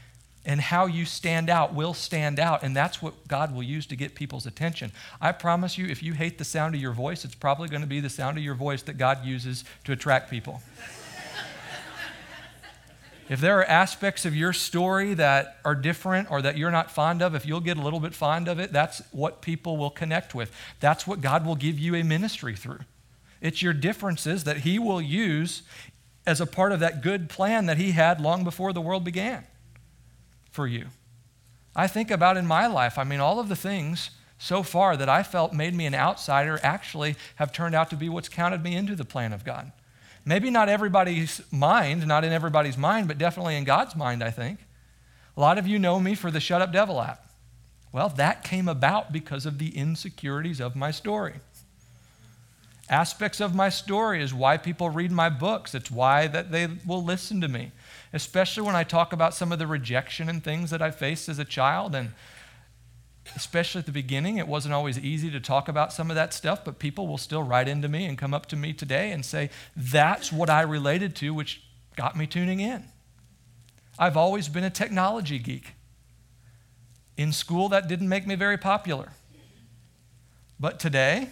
and 0.45 0.61
how 0.61 0.87
you 0.87 1.05
stand 1.05 1.49
out 1.49 1.73
will 1.73 1.95
stand 1.95 2.41
out. 2.41 2.63
And 2.63 2.75
that's 2.75 3.01
what 3.01 3.29
God 3.29 3.55
will 3.55 3.63
use 3.63 3.87
to 3.87 3.97
get 3.97 4.15
people's 4.15 4.47
attention. 4.47 4.93
I 5.21 5.33
promise 5.33 5.79
you, 5.79 5.87
if 5.87 6.03
you 6.03 6.15
hate 6.15 6.39
the 6.39 6.45
sound 6.45 6.75
of 6.75 6.81
your 6.81 6.93
voice, 6.93 7.25
it's 7.25 7.35
probably 7.35 7.69
going 7.69 7.83
to 7.83 7.87
be 7.87 8.01
the 8.01 8.11
sound 8.11 8.39
of 8.39 8.45
your 8.45 8.55
voice 8.55 8.83
that 8.83 8.99
God 8.99 9.25
uses 9.25 9.65
to 9.85 9.93
attract 9.93 10.31
people. 10.31 10.61
if 13.29 13.41
there 13.41 13.59
are 13.61 13.65
aspects 13.65 14.25
of 14.25 14.35
your 14.35 14.53
story 14.53 15.15
that 15.15 15.59
are 15.65 15.77
different 15.77 16.29
or 16.31 16.43
that 16.43 16.59
you're 16.59 16.73
not 16.73 16.91
fond 16.91 17.23
of, 17.23 17.37
if 17.37 17.47
you'll 17.47 17.61
get 17.61 17.77
a 17.77 17.83
little 17.83 18.01
bit 18.01 18.15
fond 18.15 18.49
of 18.49 18.59
it, 18.59 18.73
that's 18.73 19.01
what 19.13 19.43
people 19.43 19.77
will 19.77 19.91
connect 19.91 20.35
with. 20.35 20.53
That's 20.81 21.07
what 21.07 21.21
God 21.21 21.47
will 21.47 21.57
give 21.57 21.79
you 21.79 21.95
a 21.95 22.03
ministry 22.03 22.57
through. 22.57 22.81
It's 23.41 23.63
your 23.63 23.73
differences 23.73 24.45
that 24.45 24.59
He 24.59 24.79
will 24.79 25.03
use 25.03 25.63
as 26.27 26.41
a 26.41 26.47
part 26.47 26.73
of 26.73 26.81
that 26.81 27.03
good 27.03 27.29
plan 27.29 27.67
that 27.67 27.79
He 27.79 27.93
had 27.93 28.21
long 28.21 28.45
before 28.45 28.73
the 28.73 28.81
world 28.81 29.05
began 29.05 29.45
for 30.51 30.67
you. 30.67 30.87
I 31.75 31.87
think 31.87 32.11
about 32.11 32.37
in 32.37 32.47
my 32.47 32.67
life, 32.67 32.99
I 32.99 33.05
mean, 33.05 33.21
all 33.21 33.41
of 33.41 33.49
the 33.49 33.57
things 33.57 34.11
so 34.39 34.63
far 34.63 34.97
that 34.97 35.09
I 35.09 35.23
felt 35.23 35.53
made 35.53 35.75
me 35.75 35.87
an 35.87 35.95
outsider 35.95 36.59
actually 36.63 37.17
have 37.37 37.53
turned 37.53 37.75
out 37.75 37.91
to 37.91 37.97
be 37.97 38.09
what's 38.09 38.29
counted 38.29 38.63
me 38.63 38.77
into 38.77 38.95
the 38.95 39.05
plan 39.05 39.33
of 39.33 39.45
God. 39.45 39.73
Maybe 40.25 40.51
not 40.51 40.69
everybody's 40.69 41.41
mind, 41.51 42.07
not 42.07 42.25
in 42.25 42.33
everybody's 42.33 42.77
mind, 42.77 43.09
but 43.09 43.19
definitely 43.19 43.57
in 43.57 43.65
God's 43.65 43.97
mind, 43.97 44.23
I 44.23 44.31
think. 44.31 44.61
A 45.37 45.41
lot 45.41 45.59
of 45.59 45.67
you 45.67 45.79
know 45.79 45.99
me 45.99 46.15
for 46.15 46.31
the 46.31 46.41
Shut 46.41 46.63
Up 46.63 46.73
Devil 46.73 47.01
app. 47.01 47.27
Well, 47.93 48.09
that 48.11 48.45
came 48.45 48.69
about 48.69 49.13
because 49.13 49.47
of 49.47 49.59
the 49.59 49.77
insecurities 49.77 50.61
of 50.61 50.77
my 50.77 50.91
story. 50.91 51.35
Aspects 52.93 53.41
of 53.41 53.55
my 53.55 53.71
story 53.71 54.23
is 54.23 54.35
why 54.35 54.59
people 54.59 54.91
read 54.91 55.11
my 55.11 55.31
books. 55.31 55.75
It's 55.75 55.91
why 55.91 56.27
that 56.27 56.53
they 56.53 56.69
will 56.87 57.03
listen 57.03 57.41
to 57.41 57.49
me, 57.49 57.73
especially 58.13 58.65
when 58.65 58.77
I 58.77 58.85
talk 58.85 59.15
about 59.15 59.33
some 59.33 59.51
of 59.51 59.59
the 59.59 59.67
rejection 59.67 60.29
and 60.29 60.45
things 60.45 60.69
that 60.69 60.83
I 60.83 60.91
faced 60.91 61.31
as 61.31 61.39
a 61.39 61.45
child. 61.47 61.95
And 61.95 62.13
especially 63.35 63.79
at 63.79 63.87
the 63.87 63.93
beginning, 63.93 64.37
it 64.37 64.47
wasn't 64.47 64.75
always 64.75 64.99
easy 64.99 65.31
to 65.31 65.41
talk 65.41 65.69
about 65.69 65.91
some 65.91 66.11
of 66.11 66.17
that 66.17 66.35
stuff, 66.35 66.67
but 66.67 66.79
people 66.79 67.07
will 67.09 67.17
still 67.17 67.43
write 67.43 67.67
into 67.67 67.89
me 67.89 68.05
and 68.05 68.19
come 68.19 68.35
up 68.35 68.45
to 68.47 68.57
me 68.57 68.75
today 68.75 69.11
and 69.11 69.25
say, 69.25 69.49
That's 69.75 70.31
what 70.31 70.51
I 70.51 70.61
related 70.61 71.17
to, 71.17 71.33
which 71.33 71.63
got 71.97 72.15
me 72.15 72.27
tuning 72.27 72.61
in. 72.61 72.85
I've 73.99 74.19
always 74.19 74.51
been 74.51 74.65
a 74.65 74.71
technology 74.71 75.39
geek. 75.39 75.77
In 77.17 77.33
school, 77.33 77.71
that 77.71 77.89
didn't 77.89 78.11
make 78.11 78.27
me 78.27 78.35
very 78.35 78.59
popular. 78.59 79.13
But 80.61 80.79
today, 80.79 81.31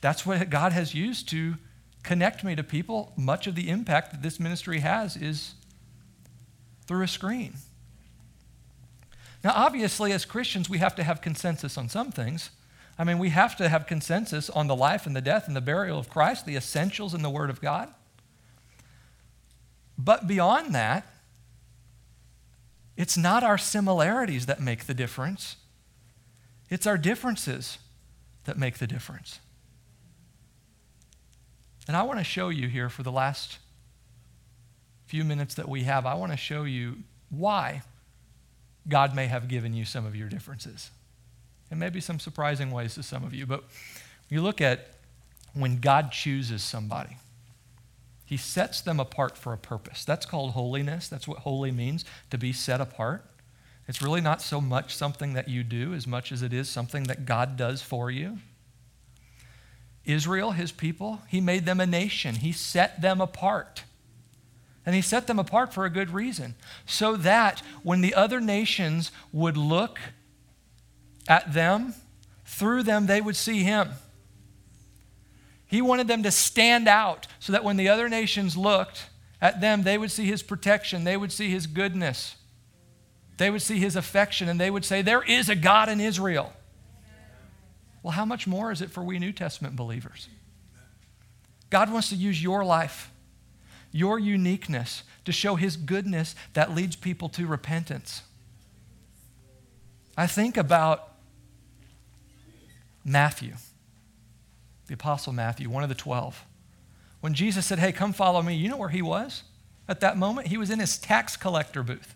that's 0.00 0.24
what 0.24 0.50
God 0.50 0.72
has 0.72 0.94
used 0.94 1.28
to 1.30 1.56
connect 2.02 2.42
me 2.42 2.56
to 2.56 2.62
people. 2.62 3.12
Much 3.16 3.46
of 3.46 3.54
the 3.54 3.68
impact 3.68 4.12
that 4.12 4.22
this 4.22 4.40
ministry 4.40 4.80
has 4.80 5.16
is 5.16 5.54
through 6.86 7.02
a 7.02 7.08
screen. 7.08 7.54
Now, 9.42 9.52
obviously, 9.54 10.12
as 10.12 10.24
Christians, 10.24 10.68
we 10.68 10.78
have 10.78 10.94
to 10.96 11.02
have 11.02 11.22
consensus 11.22 11.78
on 11.78 11.88
some 11.88 12.12
things. 12.12 12.50
I 12.98 13.04
mean, 13.04 13.18
we 13.18 13.30
have 13.30 13.56
to 13.56 13.68
have 13.68 13.86
consensus 13.86 14.50
on 14.50 14.66
the 14.66 14.76
life 14.76 15.06
and 15.06 15.16
the 15.16 15.22
death 15.22 15.46
and 15.46 15.56
the 15.56 15.62
burial 15.62 15.98
of 15.98 16.10
Christ, 16.10 16.44
the 16.44 16.56
essentials 16.56 17.14
in 17.14 17.22
the 17.22 17.30
Word 17.30 17.48
of 17.48 17.60
God. 17.60 17.88
But 19.96 20.26
beyond 20.26 20.74
that, 20.74 21.06
it's 22.96 23.16
not 23.16 23.42
our 23.42 23.56
similarities 23.56 24.46
that 24.46 24.60
make 24.60 24.84
the 24.84 24.94
difference, 24.94 25.56
it's 26.68 26.86
our 26.86 26.98
differences 26.98 27.78
that 28.44 28.58
make 28.58 28.78
the 28.78 28.86
difference. 28.86 29.40
And 31.90 31.96
I 31.96 32.04
want 32.04 32.20
to 32.20 32.24
show 32.24 32.50
you 32.50 32.68
here 32.68 32.88
for 32.88 33.02
the 33.02 33.10
last 33.10 33.58
few 35.06 35.24
minutes 35.24 35.56
that 35.56 35.68
we 35.68 35.82
have, 35.82 36.06
I 36.06 36.14
want 36.14 36.30
to 36.30 36.38
show 36.38 36.62
you 36.62 36.98
why 37.30 37.82
God 38.86 39.12
may 39.12 39.26
have 39.26 39.48
given 39.48 39.74
you 39.74 39.84
some 39.84 40.06
of 40.06 40.14
your 40.14 40.28
differences. 40.28 40.92
And 41.68 41.80
maybe 41.80 42.00
some 42.00 42.20
surprising 42.20 42.70
ways 42.70 42.94
to 42.94 43.02
some 43.02 43.24
of 43.24 43.34
you. 43.34 43.44
But 43.44 43.64
you 44.28 44.40
look 44.40 44.60
at 44.60 44.86
when 45.52 45.80
God 45.80 46.12
chooses 46.12 46.62
somebody, 46.62 47.16
He 48.24 48.36
sets 48.36 48.80
them 48.80 49.00
apart 49.00 49.36
for 49.36 49.52
a 49.52 49.58
purpose. 49.58 50.04
That's 50.04 50.26
called 50.26 50.52
holiness. 50.52 51.08
That's 51.08 51.26
what 51.26 51.38
holy 51.38 51.72
means, 51.72 52.04
to 52.30 52.38
be 52.38 52.52
set 52.52 52.80
apart. 52.80 53.24
It's 53.88 54.00
really 54.00 54.20
not 54.20 54.40
so 54.40 54.60
much 54.60 54.94
something 54.94 55.32
that 55.32 55.48
you 55.48 55.64
do 55.64 55.92
as 55.92 56.06
much 56.06 56.30
as 56.30 56.42
it 56.42 56.52
is 56.52 56.68
something 56.68 57.02
that 57.08 57.26
God 57.26 57.56
does 57.56 57.82
for 57.82 58.12
you. 58.12 58.38
Israel, 60.04 60.52
his 60.52 60.72
people, 60.72 61.20
he 61.28 61.40
made 61.40 61.66
them 61.66 61.80
a 61.80 61.86
nation. 61.86 62.36
He 62.36 62.52
set 62.52 63.00
them 63.02 63.20
apart. 63.20 63.84
And 64.86 64.94
he 64.94 65.02
set 65.02 65.26
them 65.26 65.38
apart 65.38 65.74
for 65.74 65.84
a 65.84 65.90
good 65.90 66.10
reason. 66.10 66.54
So 66.86 67.16
that 67.16 67.62
when 67.82 68.00
the 68.00 68.14
other 68.14 68.40
nations 68.40 69.12
would 69.32 69.56
look 69.56 69.98
at 71.28 71.52
them, 71.52 71.94
through 72.44 72.82
them 72.82 73.06
they 73.06 73.20
would 73.20 73.36
see 73.36 73.62
him. 73.62 73.90
He 75.66 75.80
wanted 75.80 76.08
them 76.08 76.24
to 76.24 76.32
stand 76.32 76.88
out 76.88 77.28
so 77.38 77.52
that 77.52 77.62
when 77.62 77.76
the 77.76 77.88
other 77.88 78.08
nations 78.08 78.56
looked 78.56 79.08
at 79.40 79.60
them, 79.60 79.84
they 79.84 79.96
would 79.96 80.10
see 80.10 80.26
his 80.26 80.42
protection, 80.42 81.04
they 81.04 81.16
would 81.16 81.30
see 81.30 81.50
his 81.50 81.68
goodness, 81.68 82.34
they 83.36 83.50
would 83.50 83.62
see 83.62 83.78
his 83.78 83.94
affection, 83.94 84.48
and 84.48 84.60
they 84.60 84.70
would 84.70 84.84
say, 84.84 85.00
There 85.00 85.22
is 85.22 85.48
a 85.48 85.54
God 85.54 85.88
in 85.88 86.00
Israel. 86.00 86.52
Well, 88.02 88.12
how 88.12 88.24
much 88.24 88.46
more 88.46 88.70
is 88.72 88.80
it 88.80 88.90
for 88.90 89.02
we 89.02 89.18
New 89.18 89.32
Testament 89.32 89.76
believers? 89.76 90.28
God 91.68 91.92
wants 91.92 92.08
to 92.08 92.16
use 92.16 92.42
your 92.42 92.64
life, 92.64 93.10
your 93.92 94.18
uniqueness, 94.18 95.02
to 95.24 95.32
show 95.32 95.56
His 95.56 95.76
goodness 95.76 96.34
that 96.54 96.74
leads 96.74 96.96
people 96.96 97.28
to 97.30 97.46
repentance. 97.46 98.22
I 100.16 100.26
think 100.26 100.56
about 100.56 101.10
Matthew, 103.04 103.54
the 104.86 104.94
Apostle 104.94 105.32
Matthew, 105.32 105.70
one 105.70 105.82
of 105.82 105.88
the 105.88 105.94
12. 105.94 106.44
When 107.20 107.34
Jesus 107.34 107.66
said, 107.66 107.78
Hey, 107.78 107.92
come 107.92 108.12
follow 108.12 108.42
me, 108.42 108.54
you 108.54 108.68
know 108.68 108.76
where 108.76 108.88
he 108.88 109.02
was 109.02 109.44
at 109.88 110.00
that 110.00 110.16
moment? 110.16 110.48
He 110.48 110.56
was 110.56 110.70
in 110.70 110.78
his 110.78 110.98
tax 110.98 111.36
collector 111.36 111.82
booth. 111.82 112.14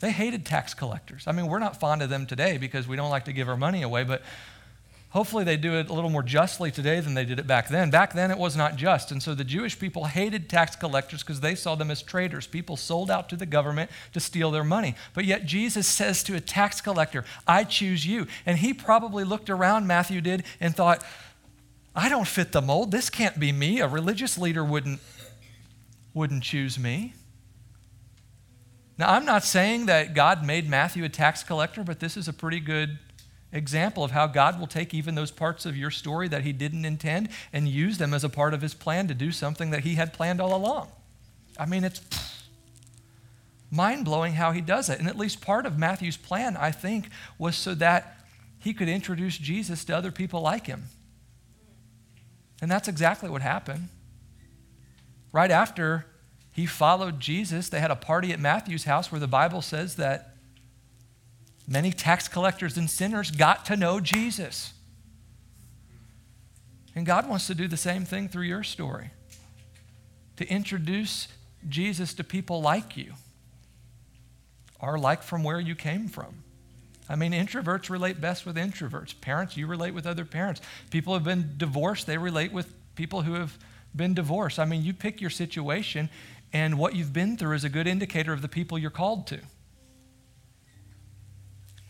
They 0.00 0.12
hated 0.12 0.46
tax 0.46 0.74
collectors. 0.74 1.24
I 1.26 1.32
mean, 1.32 1.48
we're 1.48 1.58
not 1.58 1.80
fond 1.80 2.02
of 2.02 2.10
them 2.10 2.26
today 2.26 2.56
because 2.56 2.86
we 2.86 2.96
don't 2.96 3.10
like 3.10 3.24
to 3.24 3.32
give 3.32 3.48
our 3.48 3.56
money 3.56 3.82
away, 3.82 4.04
but 4.04 4.22
hopefully 5.10 5.42
they 5.42 5.56
do 5.56 5.74
it 5.74 5.88
a 5.88 5.92
little 5.92 6.10
more 6.10 6.22
justly 6.22 6.70
today 6.70 7.00
than 7.00 7.14
they 7.14 7.24
did 7.24 7.38
it 7.38 7.46
back 7.46 7.68
then. 7.68 7.90
Back 7.90 8.12
then, 8.12 8.30
it 8.30 8.38
was 8.38 8.56
not 8.56 8.76
just. 8.76 9.10
And 9.10 9.20
so 9.20 9.34
the 9.34 9.42
Jewish 9.42 9.78
people 9.78 10.04
hated 10.04 10.48
tax 10.48 10.76
collectors 10.76 11.22
because 11.22 11.40
they 11.40 11.56
saw 11.56 11.74
them 11.74 11.90
as 11.90 12.02
traitors. 12.02 12.46
People 12.46 12.76
sold 12.76 13.10
out 13.10 13.28
to 13.30 13.36
the 13.36 13.46
government 13.46 13.90
to 14.12 14.20
steal 14.20 14.52
their 14.52 14.64
money. 14.64 14.94
But 15.14 15.24
yet, 15.24 15.46
Jesus 15.46 15.88
says 15.88 16.22
to 16.24 16.36
a 16.36 16.40
tax 16.40 16.80
collector, 16.80 17.24
I 17.46 17.64
choose 17.64 18.06
you. 18.06 18.28
And 18.46 18.58
he 18.58 18.72
probably 18.72 19.24
looked 19.24 19.50
around, 19.50 19.86
Matthew 19.86 20.20
did, 20.20 20.44
and 20.60 20.76
thought, 20.76 21.04
I 21.96 22.08
don't 22.08 22.28
fit 22.28 22.52
the 22.52 22.62
mold. 22.62 22.92
This 22.92 23.10
can't 23.10 23.40
be 23.40 23.50
me. 23.50 23.80
A 23.80 23.88
religious 23.88 24.38
leader 24.38 24.64
wouldn't, 24.64 25.00
wouldn't 26.14 26.44
choose 26.44 26.78
me. 26.78 27.14
Now, 28.98 29.12
I'm 29.12 29.24
not 29.24 29.44
saying 29.44 29.86
that 29.86 30.12
God 30.12 30.44
made 30.44 30.68
Matthew 30.68 31.04
a 31.04 31.08
tax 31.08 31.44
collector, 31.44 31.84
but 31.84 32.00
this 32.00 32.16
is 32.16 32.26
a 32.26 32.32
pretty 32.32 32.58
good 32.58 32.98
example 33.52 34.02
of 34.02 34.10
how 34.10 34.26
God 34.26 34.58
will 34.58 34.66
take 34.66 34.92
even 34.92 35.14
those 35.14 35.30
parts 35.30 35.64
of 35.64 35.76
your 35.76 35.90
story 35.90 36.26
that 36.28 36.42
he 36.42 36.52
didn't 36.52 36.84
intend 36.84 37.28
and 37.52 37.68
use 37.68 37.98
them 37.98 38.12
as 38.12 38.24
a 38.24 38.28
part 38.28 38.52
of 38.52 38.60
his 38.60 38.74
plan 38.74 39.06
to 39.06 39.14
do 39.14 39.30
something 39.30 39.70
that 39.70 39.84
he 39.84 39.94
had 39.94 40.12
planned 40.12 40.40
all 40.40 40.54
along. 40.54 40.88
I 41.58 41.64
mean, 41.64 41.84
it's 41.84 42.00
mind 43.70 44.04
blowing 44.04 44.34
how 44.34 44.50
he 44.50 44.60
does 44.60 44.88
it. 44.88 44.98
And 44.98 45.08
at 45.08 45.16
least 45.16 45.40
part 45.40 45.64
of 45.64 45.78
Matthew's 45.78 46.16
plan, 46.16 46.56
I 46.56 46.72
think, 46.72 47.08
was 47.38 47.56
so 47.56 47.74
that 47.76 48.18
he 48.58 48.74
could 48.74 48.88
introduce 48.88 49.38
Jesus 49.38 49.84
to 49.84 49.96
other 49.96 50.10
people 50.10 50.40
like 50.40 50.66
him. 50.66 50.84
And 52.60 52.68
that's 52.68 52.88
exactly 52.88 53.30
what 53.30 53.42
happened. 53.42 53.88
Right 55.32 55.50
after 55.50 56.06
he 56.58 56.66
followed 56.66 57.20
Jesus. 57.20 57.68
They 57.68 57.78
had 57.78 57.92
a 57.92 57.94
party 57.94 58.32
at 58.32 58.40
Matthew's 58.40 58.82
house 58.82 59.12
where 59.12 59.20
the 59.20 59.28
Bible 59.28 59.62
says 59.62 59.94
that 59.94 60.34
many 61.68 61.92
tax 61.92 62.26
collectors 62.26 62.76
and 62.76 62.90
sinners 62.90 63.30
got 63.30 63.64
to 63.66 63.76
know 63.76 64.00
Jesus. 64.00 64.72
And 66.96 67.06
God 67.06 67.28
wants 67.28 67.46
to 67.46 67.54
do 67.54 67.68
the 67.68 67.76
same 67.76 68.04
thing 68.04 68.28
through 68.28 68.42
your 68.42 68.64
story 68.64 69.12
to 70.36 70.48
introduce 70.48 71.28
Jesus 71.68 72.12
to 72.14 72.24
people 72.24 72.60
like 72.60 72.96
you 72.96 73.12
or 74.80 74.98
like 74.98 75.22
from 75.22 75.44
where 75.44 75.60
you 75.60 75.76
came 75.76 76.08
from. 76.08 76.42
I 77.08 77.14
mean, 77.14 77.30
introverts 77.30 77.88
relate 77.88 78.20
best 78.20 78.44
with 78.44 78.56
introverts. 78.56 79.20
Parents, 79.20 79.56
you 79.56 79.68
relate 79.68 79.94
with 79.94 80.08
other 80.08 80.24
parents. 80.24 80.60
People 80.90 81.12
who 81.12 81.18
have 81.18 81.24
been 81.24 81.54
divorced, 81.56 82.08
they 82.08 82.18
relate 82.18 82.52
with 82.52 82.74
people 82.96 83.22
who 83.22 83.34
have 83.34 83.56
been 83.94 84.12
divorced. 84.12 84.58
I 84.58 84.64
mean, 84.64 84.82
you 84.82 84.92
pick 84.92 85.20
your 85.20 85.30
situation 85.30 86.10
and 86.52 86.78
what 86.78 86.94
you've 86.94 87.12
been 87.12 87.36
through 87.36 87.54
is 87.54 87.64
a 87.64 87.68
good 87.68 87.86
indicator 87.86 88.32
of 88.32 88.42
the 88.42 88.48
people 88.48 88.78
you're 88.78 88.90
called 88.90 89.26
to. 89.28 89.40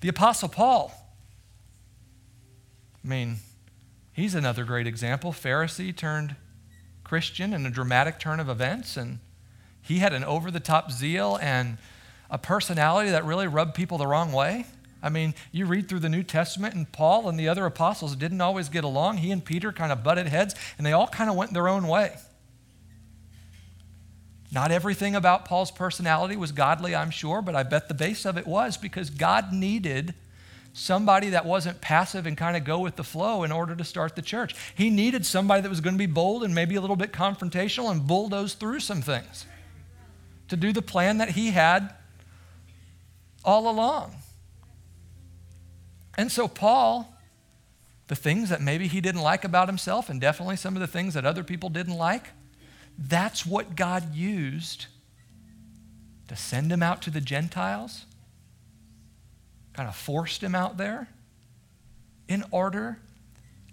The 0.00 0.08
Apostle 0.08 0.48
Paul, 0.48 0.92
I 3.04 3.08
mean, 3.08 3.36
he's 4.12 4.34
another 4.34 4.64
great 4.64 4.86
example. 4.86 5.32
Pharisee 5.32 5.96
turned 5.96 6.36
Christian 7.04 7.52
in 7.52 7.66
a 7.66 7.70
dramatic 7.70 8.18
turn 8.20 8.38
of 8.38 8.48
events, 8.48 8.96
and 8.96 9.18
he 9.80 9.98
had 9.98 10.12
an 10.12 10.24
over 10.24 10.50
the 10.50 10.60
top 10.60 10.92
zeal 10.92 11.38
and 11.40 11.78
a 12.30 12.38
personality 12.38 13.10
that 13.10 13.24
really 13.24 13.46
rubbed 13.46 13.74
people 13.74 13.98
the 13.98 14.06
wrong 14.06 14.32
way. 14.32 14.66
I 15.02 15.08
mean, 15.08 15.34
you 15.52 15.66
read 15.66 15.88
through 15.88 16.00
the 16.00 16.08
New 16.08 16.22
Testament, 16.22 16.74
and 16.74 16.90
Paul 16.90 17.28
and 17.28 17.38
the 17.38 17.48
other 17.48 17.64
apostles 17.64 18.16
didn't 18.16 18.40
always 18.40 18.68
get 18.68 18.84
along. 18.84 19.18
He 19.18 19.30
and 19.30 19.44
Peter 19.44 19.72
kind 19.72 19.92
of 19.92 20.02
butted 20.02 20.26
heads, 20.26 20.54
and 20.76 20.86
they 20.86 20.92
all 20.92 21.06
kind 21.06 21.30
of 21.30 21.36
went 21.36 21.52
their 21.52 21.68
own 21.68 21.86
way. 21.86 22.16
Not 24.50 24.70
everything 24.70 25.14
about 25.14 25.44
Paul's 25.44 25.70
personality 25.70 26.36
was 26.36 26.52
godly, 26.52 26.94
I'm 26.94 27.10
sure, 27.10 27.42
but 27.42 27.54
I 27.54 27.62
bet 27.62 27.88
the 27.88 27.94
base 27.94 28.24
of 28.24 28.38
it 28.38 28.46
was 28.46 28.76
because 28.76 29.10
God 29.10 29.52
needed 29.52 30.14
somebody 30.72 31.30
that 31.30 31.44
wasn't 31.44 31.80
passive 31.80 32.24
and 32.26 32.36
kind 32.36 32.56
of 32.56 32.64
go 32.64 32.78
with 32.78 32.96
the 32.96 33.04
flow 33.04 33.42
in 33.42 33.52
order 33.52 33.74
to 33.74 33.84
start 33.84 34.16
the 34.16 34.22
church. 34.22 34.54
He 34.74 34.90
needed 34.90 35.26
somebody 35.26 35.60
that 35.62 35.68
was 35.68 35.80
going 35.80 35.94
to 35.94 35.98
be 35.98 36.06
bold 36.06 36.44
and 36.44 36.54
maybe 36.54 36.76
a 36.76 36.80
little 36.80 36.96
bit 36.96 37.12
confrontational 37.12 37.90
and 37.90 38.06
bulldoze 38.06 38.54
through 38.54 38.80
some 38.80 39.02
things 39.02 39.44
to 40.48 40.56
do 40.56 40.72
the 40.72 40.82
plan 40.82 41.18
that 41.18 41.30
he 41.30 41.50
had 41.50 41.92
all 43.44 43.68
along. 43.68 44.14
And 46.16 46.32
so, 46.32 46.48
Paul, 46.48 47.14
the 48.06 48.16
things 48.16 48.48
that 48.48 48.60
maybe 48.60 48.88
he 48.88 49.00
didn't 49.00 49.20
like 49.20 49.44
about 49.44 49.68
himself, 49.68 50.08
and 50.08 50.20
definitely 50.20 50.56
some 50.56 50.74
of 50.74 50.80
the 50.80 50.86
things 50.86 51.14
that 51.14 51.24
other 51.24 51.44
people 51.44 51.68
didn't 51.68 51.96
like, 51.96 52.28
that's 52.98 53.46
what 53.46 53.76
God 53.76 54.14
used 54.14 54.86
to 56.26 56.36
send 56.36 56.72
him 56.72 56.82
out 56.82 57.00
to 57.02 57.10
the 57.10 57.20
Gentiles, 57.20 58.04
kind 59.72 59.88
of 59.88 59.94
forced 59.94 60.42
him 60.42 60.54
out 60.54 60.76
there 60.76 61.08
in 62.26 62.44
order 62.50 62.98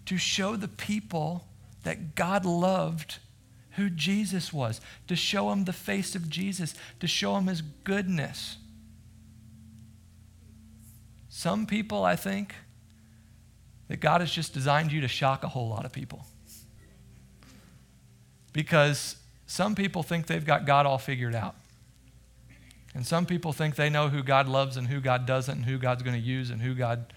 to 0.06 0.18
show 0.18 0.56
the 0.56 0.68
people 0.68 1.46
that 1.84 2.16
God 2.16 2.46
loved 2.46 3.18
who 3.72 3.90
Jesus 3.90 4.54
was, 4.54 4.80
to 5.08 5.16
show 5.16 5.50
them 5.50 5.66
the 5.66 5.74
face 5.74 6.16
of 6.16 6.30
Jesus, 6.30 6.76
to 7.00 7.08
show 7.08 7.34
them 7.36 7.48
his 7.48 7.62
goodness. 7.62 8.58
Some 11.28 11.66
people, 11.66 12.06
I 12.06 12.16
think, 12.16 12.56
that 13.90 13.98
God 13.98 14.22
has 14.22 14.32
just 14.32 14.54
designed 14.54 14.92
you 14.92 15.02
to 15.02 15.08
shock 15.08 15.44
a 15.44 15.50
whole 15.50 15.68
lot 15.68 15.84
of 15.84 15.92
people. 15.92 16.26
Because 18.56 19.18
some 19.48 19.76
people 19.76 20.02
think 20.02 20.28
they've 20.28 20.46
got 20.46 20.66
God 20.66 20.86
all 20.86 20.98
figured 20.98 21.36
out. 21.36 21.56
And 22.94 23.06
some 23.06 23.26
people 23.26 23.52
think 23.52 23.76
they 23.76 23.90
know 23.90 24.08
who 24.08 24.24
God 24.24 24.48
loves 24.48 24.78
and 24.78 24.88
who 24.88 25.02
God 25.02 25.26
doesn't, 25.26 25.54
and 25.54 25.66
who 25.66 25.78
God's 25.78 26.04
going 26.04 26.16
to 26.16 26.26
use 26.26 26.50
and 26.52 26.62
who 26.62 26.74
God 26.74 27.14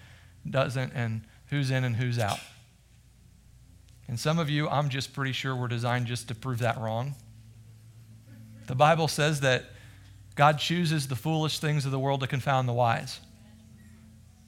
doesn't, 0.47 0.91
and 0.93 1.21
who's 1.47 1.71
in 1.71 1.85
and 1.85 1.95
who's 1.95 2.19
out. 2.19 2.41
And 4.09 4.19
some 4.19 4.37
of 4.37 4.49
you, 4.49 4.67
I'm 4.67 4.89
just 4.89 5.13
pretty 5.13 5.31
sure, 5.31 5.55
were 5.55 5.69
designed 5.69 6.07
just 6.07 6.27
to 6.27 6.35
prove 6.35 6.59
that 6.59 6.77
wrong. 6.77 7.15
The 8.67 8.75
Bible 8.75 9.07
says 9.07 9.39
that 9.39 9.63
God 10.35 10.59
chooses 10.59 11.07
the 11.07 11.15
foolish 11.15 11.59
things 11.59 11.85
of 11.85 11.91
the 11.93 11.99
world 11.99 12.19
to 12.19 12.27
confound 12.27 12.67
the 12.67 12.73
wise. 12.73 13.21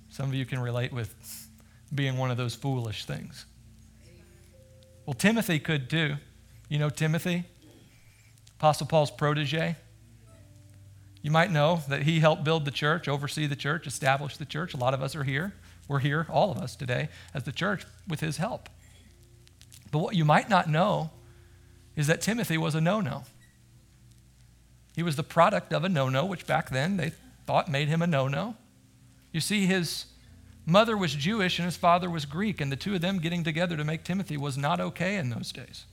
Some 0.10 0.28
of 0.28 0.36
you 0.36 0.46
can 0.46 0.60
relate 0.60 0.92
with 0.92 1.16
being 1.96 2.18
one 2.18 2.32
of 2.32 2.36
those 2.36 2.54
foolish 2.54 3.06
things. 3.06 3.46
Well, 5.06 5.14
Timothy 5.14 5.58
could 5.58 5.90
too. 5.90 6.18
You 6.72 6.80
know 6.80 6.90
Timothy? 6.90 7.44
Apostle 8.56 8.88
Paul's 8.88 9.12
protege. 9.12 9.76
You 11.22 11.30
might 11.30 11.52
know 11.52 11.82
that 11.90 12.04
he 12.04 12.22
helped 12.22 12.46
build 12.46 12.64
the 12.64 12.72
church, 12.72 13.10
oversee 13.10 13.46
the 13.46 13.58
church, 13.58 13.88
establish 13.88 14.38
the 14.38 14.46
church. 14.46 14.74
A 14.74 14.78
lot 14.78 14.94
of 14.94 15.04
us 15.04 15.14
are 15.14 15.26
here. 15.26 15.54
We're 15.90 16.00
here, 16.00 16.28
all 16.30 16.50
of 16.50 16.58
us 16.58 16.78
today, 16.78 17.10
as 17.34 17.44
the 17.44 17.52
church 17.52 17.86
with 18.08 18.22
his 18.22 18.38
help. 18.38 18.70
But 19.92 20.00
what 20.00 20.16
you 20.16 20.24
might 20.24 20.48
not 20.48 20.70
know 20.70 21.10
is 21.98 22.08
that 22.08 22.22
Timothy 22.22 22.58
was 22.58 22.74
a 22.74 22.80
no 22.80 23.02
no. 23.02 23.24
He 24.96 25.04
was 25.04 25.18
the 25.18 25.24
product 25.24 25.74
of 25.74 25.84
a 25.84 25.90
no 25.90 26.08
no, 26.08 26.24
which 26.24 26.48
back 26.48 26.70
then 26.70 26.96
they 26.96 27.12
thought 27.46 27.68
made 27.68 27.90
him 27.90 28.02
a 28.02 28.08
no 28.08 28.30
no. 28.30 28.56
You 29.34 29.42
see, 29.42 29.66
his 29.66 30.06
mother 30.66 30.96
was 30.96 31.14
Jewish 31.14 31.60
and 31.60 31.66
his 31.66 31.76
father 31.76 32.10
was 32.10 32.24
Greek, 32.24 32.62
and 32.62 32.72
the 32.72 32.78
two 32.78 32.96
of 32.96 33.02
them 33.02 33.20
getting 33.20 33.44
together 33.44 33.76
to 33.76 33.84
make 33.84 34.06
Timothy 34.06 34.38
was 34.38 34.58
not 34.58 34.80
okay 34.80 35.18
in 35.18 35.32
those 35.32 35.52
days. 35.52 35.84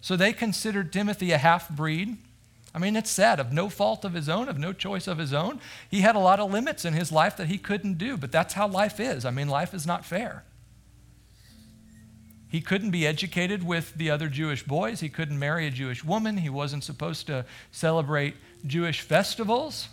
So 0.00 0.16
they 0.16 0.32
considered 0.32 0.92
Timothy 0.92 1.32
a 1.32 1.38
half 1.38 1.68
breed. 1.68 2.16
I 2.74 2.78
mean, 2.78 2.94
it's 2.94 3.10
sad, 3.10 3.40
of 3.40 3.52
no 3.52 3.68
fault 3.68 4.04
of 4.04 4.12
his 4.12 4.28
own, 4.28 4.48
of 4.48 4.58
no 4.58 4.72
choice 4.72 5.06
of 5.06 5.18
his 5.18 5.32
own. 5.32 5.60
He 5.90 6.02
had 6.02 6.14
a 6.14 6.20
lot 6.20 6.40
of 6.40 6.52
limits 6.52 6.84
in 6.84 6.92
his 6.92 7.10
life 7.10 7.36
that 7.38 7.46
he 7.46 7.56
couldn't 7.56 7.96
do, 7.96 8.16
but 8.16 8.30
that's 8.30 8.54
how 8.54 8.68
life 8.68 9.00
is. 9.00 9.24
I 9.24 9.30
mean, 9.30 9.48
life 9.48 9.72
is 9.72 9.86
not 9.86 10.04
fair. 10.04 10.44
He 12.48 12.60
couldn't 12.60 12.90
be 12.90 13.06
educated 13.06 13.66
with 13.66 13.94
the 13.94 14.10
other 14.10 14.28
Jewish 14.28 14.62
boys. 14.62 15.00
He 15.00 15.08
couldn't 15.08 15.38
marry 15.38 15.66
a 15.66 15.70
Jewish 15.70 16.04
woman. 16.04 16.36
He 16.36 16.50
wasn't 16.50 16.84
supposed 16.84 17.26
to 17.28 17.44
celebrate 17.72 18.36
Jewish 18.66 19.00
festivals. 19.00 19.88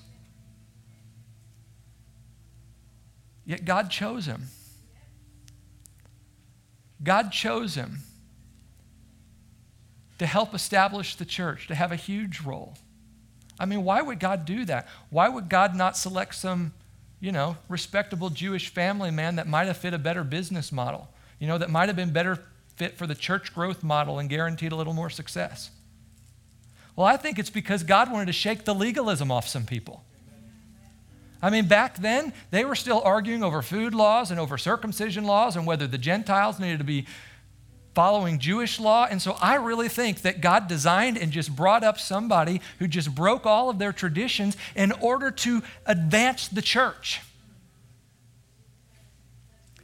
Yet 3.45 3.65
God 3.65 3.89
chose 3.89 4.25
him. 4.25 4.47
God 7.01 7.31
chose 7.31 7.75
him 7.75 7.99
to 10.23 10.27
help 10.27 10.55
establish 10.55 11.17
the 11.17 11.25
church, 11.25 11.67
to 11.67 11.75
have 11.75 11.91
a 11.91 11.97
huge 11.97 12.39
role. 12.39 12.75
I 13.59 13.65
mean, 13.65 13.83
why 13.83 14.01
would 14.01 14.21
God 14.21 14.45
do 14.45 14.63
that? 14.63 14.87
Why 15.09 15.27
would 15.27 15.49
God 15.49 15.75
not 15.75 15.97
select 15.97 16.35
some, 16.35 16.71
you 17.19 17.33
know, 17.33 17.57
respectable 17.67 18.29
Jewish 18.29 18.69
family 18.69 19.11
man 19.11 19.35
that 19.35 19.49
might 19.49 19.67
have 19.67 19.75
fit 19.75 19.93
a 19.93 19.97
better 19.97 20.23
business 20.23 20.71
model, 20.71 21.09
you 21.39 21.47
know, 21.47 21.57
that 21.57 21.69
might 21.69 21.89
have 21.89 21.97
been 21.97 22.13
better 22.13 22.39
fit 22.77 22.97
for 22.97 23.05
the 23.05 23.15
church 23.15 23.53
growth 23.53 23.83
model 23.83 24.17
and 24.17 24.29
guaranteed 24.29 24.71
a 24.71 24.77
little 24.77 24.93
more 24.93 25.09
success? 25.09 25.71
Well, 26.95 27.05
I 27.05 27.17
think 27.17 27.37
it's 27.37 27.49
because 27.49 27.83
God 27.83 28.09
wanted 28.09 28.27
to 28.27 28.31
shake 28.31 28.63
the 28.63 28.73
legalism 28.73 29.29
off 29.29 29.45
some 29.45 29.65
people. 29.65 30.05
I 31.41 31.49
mean, 31.49 31.67
back 31.67 31.97
then, 31.97 32.31
they 32.49 32.63
were 32.63 32.75
still 32.75 33.01
arguing 33.03 33.43
over 33.43 33.61
food 33.61 33.93
laws 33.93 34.31
and 34.31 34.39
over 34.39 34.57
circumcision 34.57 35.25
laws 35.25 35.57
and 35.57 35.67
whether 35.67 35.85
the 35.85 35.97
Gentiles 35.97 36.61
needed 36.61 36.77
to 36.77 36.85
be 36.85 37.07
following 37.93 38.39
Jewish 38.39 38.79
law. 38.79 39.07
And 39.09 39.21
so 39.21 39.37
I 39.41 39.55
really 39.55 39.89
think 39.89 40.21
that 40.21 40.41
God 40.41 40.67
designed 40.67 41.17
and 41.17 41.31
just 41.31 41.55
brought 41.55 41.83
up 41.83 41.99
somebody 41.99 42.61
who 42.79 42.87
just 42.87 43.13
broke 43.13 43.45
all 43.45 43.69
of 43.69 43.79
their 43.79 43.93
traditions 43.93 44.57
in 44.75 44.91
order 44.93 45.31
to 45.31 45.61
advance 45.85 46.47
the 46.47 46.61
church. 46.61 47.21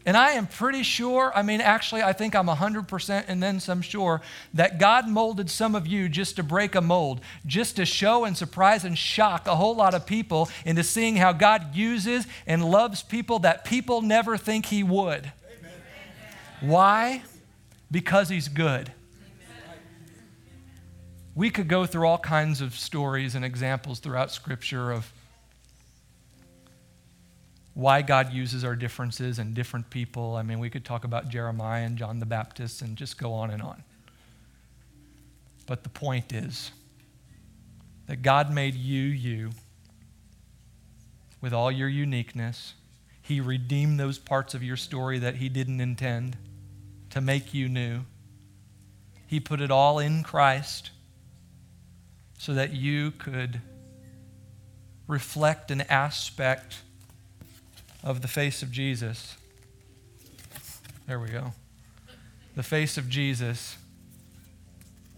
And 0.06 0.18
I 0.18 0.32
am 0.32 0.48
pretty 0.48 0.82
sure, 0.82 1.32
I 1.36 1.44
mean, 1.44 1.62
actually, 1.62 2.02
I 2.02 2.14
think 2.14 2.34
I'm 2.34 2.48
100% 2.48 3.26
and 3.28 3.44
then 3.44 3.60
some 3.60 3.82
sure 3.82 4.22
that 4.56 4.80
God 4.80 5.08
molded 5.08 5.52
some 5.52 5.76
of 5.76 5.86
you 5.86 6.10
just 6.10 6.38
to 6.38 6.44
break 6.44 6.74
a 6.74 6.82
mold, 6.82 7.22
just 7.46 7.76
to 7.76 7.86
show 7.86 8.24
and 8.24 8.36
surprise 8.36 8.86
and 8.86 8.98
shock 8.98 9.46
a 9.46 9.56
whole 9.56 9.76
lot 9.76 9.94
of 9.94 10.08
people 10.08 10.50
into 10.66 10.84
seeing 10.84 11.18
how 11.18 11.34
God 11.34 11.76
uses 11.76 12.26
and 12.48 12.66
loves 12.66 13.04
people 13.04 13.40
that 13.40 13.66
people 13.66 14.02
never 14.02 14.36
think 14.36 14.68
He 14.68 14.82
would. 14.84 15.32
Amen. 15.60 15.72
Why? 16.62 17.22
Because 17.92 18.30
He's 18.30 18.48
good. 18.48 18.92
We 21.36 21.50
could 21.50 21.68
go 21.68 21.86
through 21.86 22.08
all 22.08 22.18
kinds 22.18 22.60
of 22.60 22.76
stories 22.76 23.36
and 23.36 23.46
examples 23.46 24.00
throughout 24.00 24.32
Scripture 24.32 24.92
of 24.92 25.12
why 27.74 28.02
God 28.02 28.34
uses 28.34 28.66
our 28.66 28.76
differences 28.76 29.40
and 29.40 29.54
different 29.54 29.90
people. 29.90 30.36
I 30.36 30.44
mean, 30.44 30.60
we 30.60 30.70
could 30.70 30.84
talk 30.84 31.06
about 31.06 31.30
Jeremiah 31.30 31.86
and 31.86 31.98
John 31.98 32.20
the 32.20 32.26
Baptist 32.26 32.82
and 32.82 32.98
just 32.98 33.18
go 33.18 33.32
on 33.32 33.52
and 33.52 33.62
on. 33.62 33.84
But 35.66 35.84
the 35.84 35.90
point 35.90 36.34
is 36.34 36.72
that 38.08 38.22
God 38.22 38.54
made 38.54 38.76
you, 38.76 39.04
you, 39.04 39.52
with 41.42 41.54
all 41.54 41.72
your 41.72 41.88
uniqueness. 41.88 42.74
He 43.22 43.40
redeemed 43.40 44.00
those 44.00 44.18
parts 44.18 44.54
of 44.54 44.64
your 44.64 44.76
story 44.76 45.20
that 45.20 45.36
He 45.36 45.48
didn't 45.48 45.80
intend 45.80 46.36
to 47.10 47.22
make 47.22 47.54
you 47.54 47.68
new. 47.68 48.02
He 49.28 49.40
put 49.40 49.62
it 49.62 49.72
all 49.72 50.00
in 50.00 50.24
Christ 50.24 50.92
so 52.38 52.54
that 52.54 52.74
you 52.74 53.12
could 53.12 53.62
reflect 55.08 55.72
an 55.72 55.82
aspect 55.82 56.82
of 58.04 58.22
the 58.22 58.28
face 58.28 58.64
of 58.64 58.72
Jesus. 58.72 59.36
There 61.06 61.20
we 61.20 61.30
go. 61.30 61.54
The 62.56 62.64
face 62.64 62.98
of 62.98 63.10
Jesus 63.10 63.78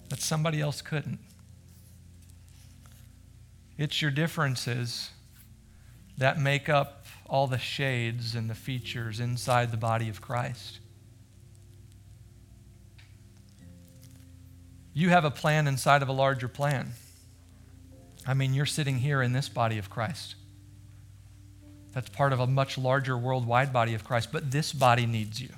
that 0.09 0.19
somebody 0.19 0.59
else 0.59 0.81
couldn't. 0.81 1.19
It's 3.77 4.01
your 4.01 4.11
differences 4.11 5.11
that 6.17 6.37
make 6.37 6.67
up 6.67 7.05
all 7.27 7.47
the 7.47 7.57
shades 7.57 8.35
and 8.35 8.49
the 8.49 8.55
features 8.55 9.21
inside 9.21 9.71
the 9.71 9.77
body 9.77 10.09
of 10.09 10.21
Christ. 10.21 10.80
You 14.93 15.09
have 15.09 15.25
a 15.25 15.31
plan 15.31 15.67
inside 15.67 16.01
of 16.01 16.09
a 16.09 16.13
larger 16.13 16.47
plan. 16.47 16.93
I 18.25 18.33
mean, 18.33 18.53
you're 18.53 18.65
sitting 18.65 18.99
here 18.99 19.21
in 19.21 19.33
this 19.33 19.49
body 19.49 19.77
of 19.77 19.89
Christ. 19.89 20.35
That's 21.93 22.09
part 22.09 22.33
of 22.33 22.39
a 22.39 22.47
much 22.47 22.77
larger 22.77 23.17
worldwide 23.17 23.73
body 23.73 23.93
of 23.93 24.03
Christ. 24.03 24.29
But 24.31 24.51
this 24.51 24.73
body 24.73 25.05
needs 25.05 25.41
you. 25.41 25.49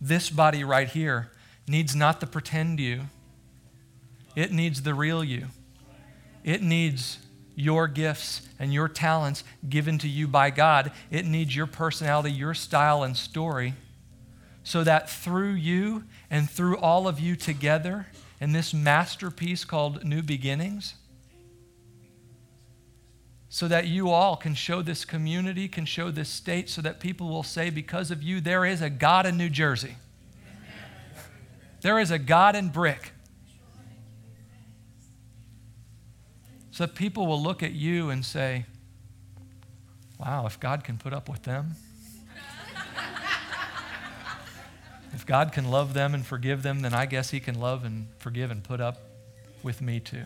This 0.00 0.30
body 0.30 0.64
right 0.64 0.88
here 0.88 1.30
needs 1.66 1.94
not 1.94 2.20
the 2.20 2.26
pretend 2.26 2.80
you, 2.80 3.02
it 4.36 4.52
needs 4.52 4.82
the 4.82 4.94
real 4.94 5.24
you. 5.24 5.48
It 6.44 6.62
needs 6.62 7.18
your 7.56 7.88
gifts 7.88 8.48
and 8.58 8.72
your 8.72 8.88
talents 8.88 9.42
given 9.68 9.98
to 9.98 10.08
you 10.08 10.28
by 10.28 10.50
God. 10.50 10.92
It 11.10 11.26
needs 11.26 11.54
your 11.54 11.66
personality, 11.66 12.30
your 12.30 12.54
style, 12.54 13.02
and 13.02 13.16
story 13.16 13.74
so 14.62 14.84
that 14.84 15.08
through 15.08 15.52
you 15.52 16.04
and 16.30 16.50
through 16.50 16.76
all 16.78 17.08
of 17.08 17.18
you 17.18 17.36
together 17.36 18.06
in 18.40 18.52
this 18.52 18.74
masterpiece 18.74 19.64
called 19.64 20.04
New 20.04 20.22
Beginnings, 20.22 20.94
so 23.48 23.66
that 23.66 23.86
you 23.86 24.10
all 24.10 24.36
can 24.36 24.54
show 24.54 24.82
this 24.82 25.04
community, 25.04 25.68
can 25.68 25.86
show 25.86 26.10
this 26.10 26.28
state, 26.28 26.68
so 26.68 26.82
that 26.82 27.00
people 27.00 27.28
will 27.28 27.42
say, 27.42 27.70
because 27.70 28.10
of 28.10 28.22
you, 28.22 28.40
there 28.40 28.64
is 28.64 28.82
a 28.82 28.90
God 28.90 29.24
in 29.24 29.38
New 29.38 29.48
Jersey. 29.48 29.96
There 31.80 31.98
is 31.98 32.10
a 32.10 32.18
God 32.18 32.54
in 32.56 32.68
Brick. 32.68 33.12
So 36.70 36.84
that 36.86 36.94
people 36.94 37.26
will 37.26 37.42
look 37.42 37.62
at 37.62 37.72
you 37.72 38.10
and 38.10 38.24
say, 38.24 38.66
wow, 40.18 40.44
if 40.46 40.60
God 40.60 40.84
can 40.84 40.98
put 40.98 41.12
up 41.12 41.28
with 41.28 41.44
them, 41.44 41.76
if 45.14 45.17
God 45.28 45.52
can 45.52 45.70
love 45.70 45.92
them 45.92 46.14
and 46.14 46.26
forgive 46.26 46.62
them, 46.62 46.80
then 46.80 46.94
I 46.94 47.04
guess 47.04 47.30
He 47.30 47.38
can 47.38 47.60
love 47.60 47.84
and 47.84 48.08
forgive 48.18 48.50
and 48.50 48.64
put 48.64 48.80
up 48.80 48.96
with 49.62 49.82
me 49.82 50.00
too. 50.00 50.24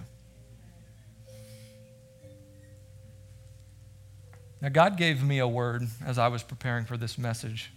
Now, 4.60 4.68
God 4.68 4.96
gave 4.96 5.24
me 5.24 5.40
a 5.40 5.48
word 5.48 5.82
as 6.06 6.18
I 6.18 6.28
was 6.28 6.44
preparing 6.44 6.84
for 6.84 6.96
this 6.96 7.18
message 7.18 7.72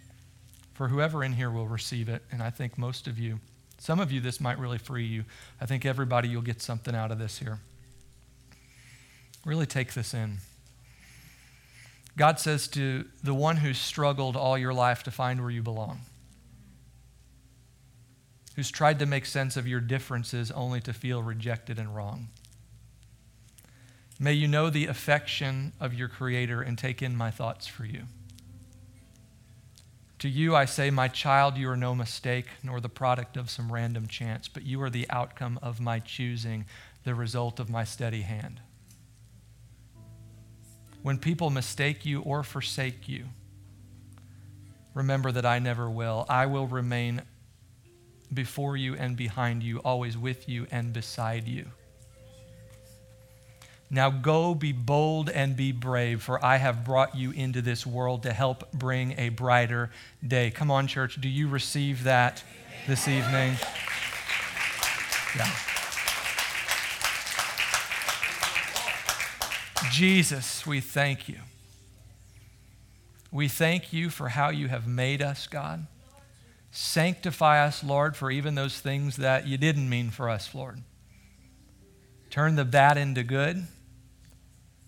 for 0.75 0.89
whoever 0.89 1.23
in 1.23 1.33
here 1.33 1.49
will 1.49 1.67
receive 1.67 2.09
it, 2.09 2.21
and 2.31 2.43
I 2.43 2.51
think 2.51 2.77
most 2.77 3.07
of 3.07 3.17
you. 3.17 3.39
Some 3.79 3.99
of 3.99 4.11
you, 4.11 4.21
this 4.21 4.39
might 4.39 4.59
really 4.59 4.77
free 4.77 5.05
you. 5.05 5.25
I 5.59 5.65
think 5.65 5.83
everybody, 5.83 6.27
you'll 6.27 6.43
get 6.43 6.61
something 6.61 6.93
out 6.93 7.11
of 7.11 7.17
this 7.17 7.39
here. 7.39 7.59
Really 9.43 9.65
take 9.65 9.93
this 9.93 10.13
in. 10.13 10.37
God 12.17 12.39
says 12.39 12.67
to 12.69 13.05
the 13.23 13.33
one 13.33 13.57
who's 13.57 13.79
struggled 13.79 14.35
all 14.35 14.57
your 14.57 14.73
life 14.73 15.01
to 15.03 15.11
find 15.11 15.41
where 15.41 15.49
you 15.49 15.63
belong, 15.63 16.01
who's 18.55 18.71
tried 18.71 18.99
to 18.99 19.05
make 19.05 19.25
sense 19.25 19.57
of 19.57 19.67
your 19.67 19.81
differences 19.81 20.51
only 20.51 20.79
to 20.81 20.93
feel 20.93 21.21
rejected 21.21 21.77
and 21.77 21.95
wrong. 21.95 22.29
May 24.19 24.33
you 24.33 24.47
know 24.47 24.69
the 24.69 24.87
affection 24.87 25.73
of 25.79 25.93
your 25.93 26.07
Creator 26.07 26.61
and 26.61 26.77
take 26.77 27.01
in 27.01 27.15
my 27.15 27.31
thoughts 27.31 27.67
for 27.67 27.85
you. 27.85 28.03
To 30.19 30.29
you 30.29 30.55
I 30.55 30.63
say, 30.65 30.89
my 30.89 31.09
child, 31.09 31.57
you 31.57 31.69
are 31.69 31.75
no 31.75 31.93
mistake, 31.93 32.47
nor 32.63 32.79
the 32.79 32.87
product 32.89 33.35
of 33.35 33.49
some 33.49 33.71
random 33.71 34.07
chance, 34.07 34.47
but 34.47 34.63
you 34.63 34.81
are 34.81 34.89
the 34.89 35.05
outcome 35.09 35.59
of 35.61 35.81
my 35.81 35.99
choosing, 35.99 36.65
the 37.03 37.13
result 37.13 37.59
of 37.59 37.69
my 37.69 37.83
steady 37.83 38.21
hand. 38.21 38.61
When 41.01 41.19
people 41.19 41.49
mistake 41.49 42.05
you 42.05 42.21
or 42.21 42.41
forsake 42.41 43.09
you, 43.09 43.25
remember 44.93 45.31
that 45.33 45.45
I 45.45 45.59
never 45.59 45.89
will. 45.89 46.25
I 46.29 46.45
will 46.45 46.67
remain 46.67 47.21
before 48.35 48.77
you 48.77 48.95
and 48.95 49.15
behind 49.17 49.63
you, 49.63 49.79
always 49.79 50.17
with 50.17 50.47
you 50.47 50.67
and 50.69 50.93
beside 50.93 51.47
you. 51.47 51.65
Now 53.89 54.09
go 54.09 54.55
be 54.55 54.71
bold 54.71 55.29
and 55.29 55.55
be 55.55 55.71
brave, 55.71 56.21
for 56.21 56.43
I 56.43 56.57
have 56.57 56.83
brought 56.83 57.15
you 57.15 57.31
into 57.31 57.61
this 57.61 57.85
world 57.85 58.23
to 58.23 58.33
help 58.33 58.71
bring 58.73 59.17
a 59.17 59.29
brighter 59.29 59.91
day. 60.25 60.51
Come 60.51 60.69
on, 60.71 60.87
church, 60.87 61.21
do 61.21 61.29
you 61.29 61.47
receive 61.47 62.03
that 62.03 62.43
this 62.87 63.07
evening? 63.07 63.55
Yeah. 65.35 65.49
Jesus, 69.91 70.65
we 70.65 70.81
thank 70.81 71.29
you. 71.29 71.37
We 73.31 73.47
thank 73.47 73.93
you 73.93 74.09
for 74.09 74.29
how 74.29 74.49
you 74.49 74.67
have 74.67 74.87
made 74.87 75.21
us, 75.21 75.47
God. 75.47 75.87
Sanctify 76.77 77.65
us, 77.65 77.85
Lord, 77.85 78.17
for 78.17 78.29
even 78.29 78.55
those 78.55 78.81
things 78.81 79.15
that 79.15 79.47
you 79.47 79.57
didn't 79.57 79.87
mean 79.87 80.09
for 80.09 80.29
us, 80.29 80.53
Lord. 80.53 80.81
Turn 82.29 82.55
the 82.55 82.65
bad 82.65 82.97
into 82.97 83.23
good 83.23 83.65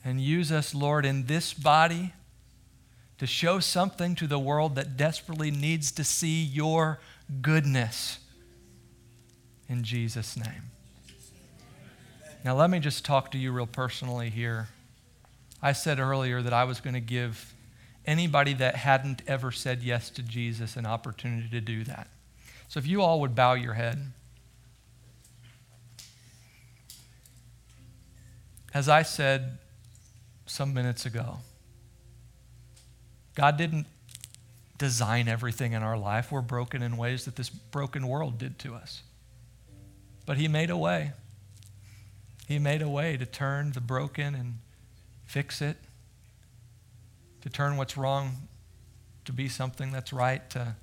and 0.04 0.20
use 0.20 0.52
us, 0.52 0.76
Lord, 0.76 1.06
in 1.06 1.28
this 1.28 1.54
body 1.54 2.12
to 3.20 3.26
show 3.26 3.62
something 3.62 4.16
to 4.16 4.28
the 4.28 4.38
world 4.38 4.76
that 4.76 4.98
desperately 4.98 5.50
needs 5.50 5.94
to 5.94 6.04
see 6.04 6.44
your 6.44 7.00
goodness. 7.42 8.20
In 9.70 9.86
Jesus' 9.86 10.36
name. 10.36 10.64
Now, 12.44 12.58
let 12.58 12.70
me 12.70 12.80
just 12.80 13.06
talk 13.06 13.32
to 13.32 13.38
you 13.38 13.54
real 13.54 13.66
personally 13.66 14.30
here. 14.30 14.68
I 15.62 15.72
said 15.72 16.00
earlier 16.00 16.42
that 16.42 16.52
I 16.52 16.66
was 16.66 16.82
going 16.82 16.96
to 16.96 17.00
give 17.00 17.54
anybody 18.08 18.54
that 18.54 18.76
hadn't 18.76 19.22
ever 19.28 19.52
said 19.52 19.84
yes 19.84 20.10
to 20.12 20.24
Jesus 20.24 20.76
an 20.76 20.86
opportunity 20.86 21.50
to 21.50 21.62
do 21.62 21.84
that. 21.84 22.08
So, 22.70 22.80
if 22.80 22.88
you 22.88 23.02
all 23.02 23.22
would 23.22 23.36
bow 23.36 23.54
your 23.54 23.74
head. 23.76 24.14
As 28.74 28.90
I 28.90 29.04
said 29.04 29.60
some 30.48 30.74
minutes 30.74 31.06
ago. 31.06 31.38
God 33.36 33.58
didn't 33.58 33.86
design 34.78 35.28
everything 35.28 35.74
in 35.74 35.84
our 35.84 35.98
life. 35.98 36.32
We're 36.32 36.42
broken 36.42 36.82
in 36.82 36.98
ways 36.98 37.26
that 37.26 37.36
this 37.36 37.50
broken 37.50 38.08
world 38.08 38.38
did 38.38 38.58
to 38.60 38.74
us. 38.74 39.04
But 40.26 40.38
He 40.38 40.48
made 40.48 40.70
a 40.70 40.78
way. 40.78 41.12
He 42.48 42.60
made 42.60 42.82
a 42.82 42.90
way 42.90 43.18
to 43.18 43.26
turn 43.26 43.74
the 43.74 43.82
broken 43.82 44.34
and 44.34 44.60
fix 45.26 45.62
it 45.62 45.78
to 47.48 47.54
turn 47.54 47.78
what's 47.78 47.96
wrong 47.96 48.36
to 49.24 49.32
be 49.32 49.48
something 49.48 49.94
that's 49.94 50.12
right, 50.12 50.50
to 50.50 50.76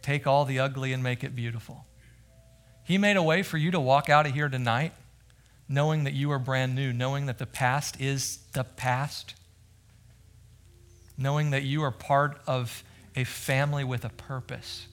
take 0.00 0.26
all 0.26 0.46
the 0.46 0.58
ugly 0.58 0.94
and 0.94 1.02
make 1.02 1.22
it 1.22 1.36
beautiful. 1.36 1.84
He 2.84 2.96
made 2.96 3.18
a 3.18 3.22
way 3.22 3.42
for 3.42 3.58
you 3.58 3.70
to 3.70 3.80
walk 3.80 4.08
out 4.08 4.24
of 4.24 4.32
here 4.32 4.48
tonight 4.48 4.94
knowing 5.68 6.04
that 6.04 6.14
you 6.14 6.30
are 6.30 6.38
brand 6.38 6.74
new, 6.74 6.90
knowing 6.90 7.26
that 7.26 7.36
the 7.36 7.46
past 7.46 8.00
is 8.00 8.38
the 8.54 8.64
past, 8.64 9.34
knowing 11.18 11.50
that 11.50 11.64
you 11.64 11.82
are 11.82 11.90
part 11.90 12.40
of 12.46 12.82
a 13.14 13.24
family 13.24 13.84
with 13.84 14.06
a 14.06 14.10
purpose. 14.10 14.86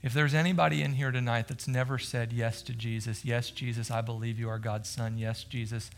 If 0.00 0.12
there's 0.12 0.34
anybody 0.34 0.80
in 0.82 0.92
here 0.92 1.10
tonight 1.10 1.48
that's 1.48 1.66
never 1.66 1.98
said 1.98 2.32
yes 2.32 2.62
to 2.62 2.72
Jesus, 2.72 3.24
yes, 3.24 3.50
Jesus, 3.50 3.90
I 3.90 4.00
believe 4.00 4.38
you 4.38 4.48
are 4.48 4.60
God's 4.60 4.88
Son. 4.88 5.18
Yes, 5.18 5.42
Jesus, 5.42 5.90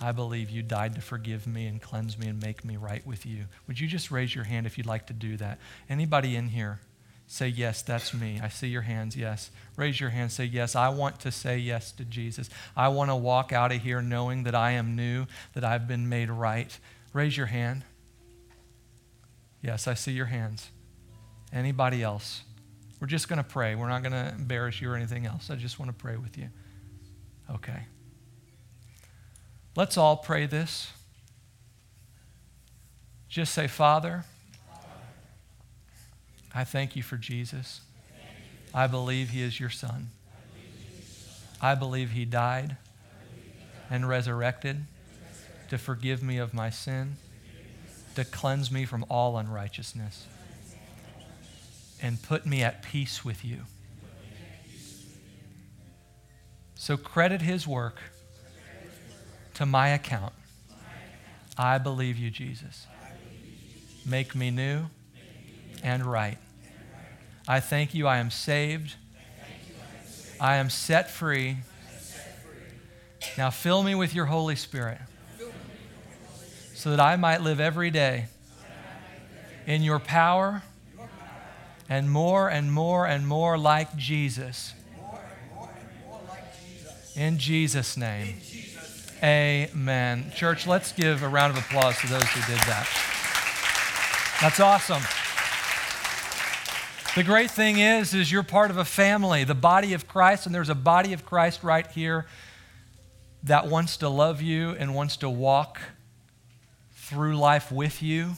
I 0.00 0.12
believe 0.12 0.50
you 0.50 0.62
died 0.62 0.94
to 0.96 1.00
forgive 1.00 1.46
me 1.46 1.66
and 1.66 1.80
cleanse 1.80 2.18
me 2.18 2.26
and 2.26 2.42
make 2.42 2.64
me 2.64 2.76
right 2.76 3.06
with 3.06 3.24
you. 3.24 3.44
Would 3.66 3.78
you 3.78 3.86
just 3.86 4.10
raise 4.10 4.34
your 4.34 4.44
hand 4.44 4.66
if 4.66 4.76
you'd 4.76 4.86
like 4.86 5.06
to 5.06 5.12
do 5.12 5.36
that? 5.36 5.58
Anybody 5.88 6.36
in 6.36 6.48
here? 6.48 6.80
Say, 7.26 7.48
Yes, 7.48 7.80
that's 7.80 8.12
me. 8.12 8.40
I 8.42 8.48
see 8.48 8.68
your 8.68 8.82
hands. 8.82 9.16
Yes. 9.16 9.50
Raise 9.76 10.00
your 10.00 10.10
hand. 10.10 10.32
Say, 10.32 10.44
Yes, 10.44 10.76
I 10.76 10.88
want 10.88 11.20
to 11.20 11.30
say 11.30 11.58
yes 11.58 11.92
to 11.92 12.04
Jesus. 12.04 12.50
I 12.76 12.88
want 12.88 13.10
to 13.10 13.16
walk 13.16 13.52
out 13.52 13.72
of 13.72 13.82
here 13.82 14.02
knowing 14.02 14.44
that 14.44 14.54
I 14.54 14.72
am 14.72 14.96
new, 14.96 15.26
that 15.54 15.64
I've 15.64 15.88
been 15.88 16.08
made 16.08 16.30
right. 16.30 16.76
Raise 17.12 17.36
your 17.36 17.46
hand. 17.46 17.84
Yes, 19.62 19.88
I 19.88 19.94
see 19.94 20.12
your 20.12 20.26
hands. 20.26 20.70
Anybody 21.52 22.02
else? 22.02 22.42
We're 23.00 23.06
just 23.06 23.28
going 23.28 23.38
to 23.38 23.48
pray. 23.48 23.74
We're 23.74 23.88
not 23.88 24.02
going 24.02 24.12
to 24.12 24.34
embarrass 24.36 24.80
you 24.80 24.90
or 24.90 24.96
anything 24.96 25.24
else. 25.24 25.50
I 25.50 25.56
just 25.56 25.78
want 25.78 25.90
to 25.90 25.96
pray 25.96 26.16
with 26.16 26.36
you. 26.36 26.48
Okay. 27.50 27.84
Let's 29.76 29.96
all 29.96 30.16
pray 30.16 30.46
this. 30.46 30.92
Just 33.28 33.52
say, 33.52 33.66
Father, 33.66 34.24
I 36.54 36.62
thank 36.62 36.94
you 36.94 37.02
for 37.02 37.16
Jesus. 37.16 37.80
I 38.72 38.86
believe 38.86 39.30
he 39.30 39.42
is 39.42 39.58
your 39.58 39.70
son. 39.70 40.10
I 41.60 41.74
believe 41.74 42.10
he 42.10 42.24
died 42.24 42.76
and 43.90 44.08
resurrected 44.08 44.84
to 45.70 45.78
forgive 45.78 46.22
me 46.22 46.38
of 46.38 46.54
my 46.54 46.70
sin, 46.70 47.16
to 48.14 48.24
cleanse 48.24 48.70
me 48.70 48.84
from 48.84 49.04
all 49.08 49.36
unrighteousness, 49.36 50.26
and 52.00 52.22
put 52.22 52.46
me 52.46 52.62
at 52.62 52.82
peace 52.82 53.24
with 53.24 53.44
you. 53.44 53.62
So 56.76 56.96
credit 56.96 57.42
his 57.42 57.66
work 57.66 58.00
to 59.54 59.66
my 59.66 59.88
account. 59.88 60.32
I 61.56 61.78
believe 61.78 62.18
you, 62.18 62.30
Jesus. 62.30 62.86
Make 64.04 64.34
me 64.34 64.50
new 64.50 64.86
and 65.82 66.04
right. 66.04 66.38
I 67.46 67.60
thank 67.60 67.94
you, 67.94 68.06
I 68.06 68.18
am 68.18 68.30
saved. 68.30 68.94
I 70.40 70.56
am 70.56 70.70
set 70.70 71.10
free. 71.10 71.58
Now 73.38 73.50
fill 73.50 73.82
me 73.82 73.94
with 73.94 74.14
your 74.14 74.26
Holy 74.26 74.56
Spirit 74.56 74.98
so 76.74 76.90
that 76.90 77.00
I 77.00 77.16
might 77.16 77.40
live 77.40 77.60
every 77.60 77.90
day 77.90 78.26
in 79.66 79.82
your 79.82 79.98
power 79.98 80.62
and 81.88 82.10
more 82.10 82.48
and 82.48 82.72
more 82.72 83.06
and 83.06 83.26
more 83.26 83.56
like 83.56 83.96
Jesus. 83.96 84.74
In 87.16 87.38
Jesus' 87.38 87.96
name. 87.96 88.34
Amen. 89.22 90.30
Church, 90.34 90.66
let's 90.66 90.92
give 90.92 91.22
a 91.22 91.28
round 91.28 91.56
of 91.56 91.58
applause 91.58 91.98
to 92.00 92.06
those 92.06 92.24
who 92.24 92.40
did 92.52 92.60
that. 92.66 92.88
That's 94.40 94.60
awesome. 94.60 95.02
The 97.14 97.22
great 97.22 97.50
thing 97.50 97.78
is 97.78 98.12
is 98.12 98.32
you're 98.32 98.42
part 98.42 98.70
of 98.70 98.76
a 98.76 98.84
family, 98.84 99.44
the 99.44 99.54
body 99.54 99.92
of 99.92 100.08
Christ 100.08 100.46
and 100.46 100.54
there's 100.54 100.68
a 100.68 100.74
body 100.74 101.12
of 101.12 101.24
Christ 101.24 101.62
right 101.62 101.86
here 101.86 102.26
that 103.44 103.68
wants 103.68 103.98
to 103.98 104.08
love 104.08 104.42
you 104.42 104.70
and 104.70 104.94
wants 104.94 105.18
to 105.18 105.30
walk 105.30 105.78
through 106.92 107.36
life 107.36 107.70
with 107.70 108.02
you. 108.02 108.32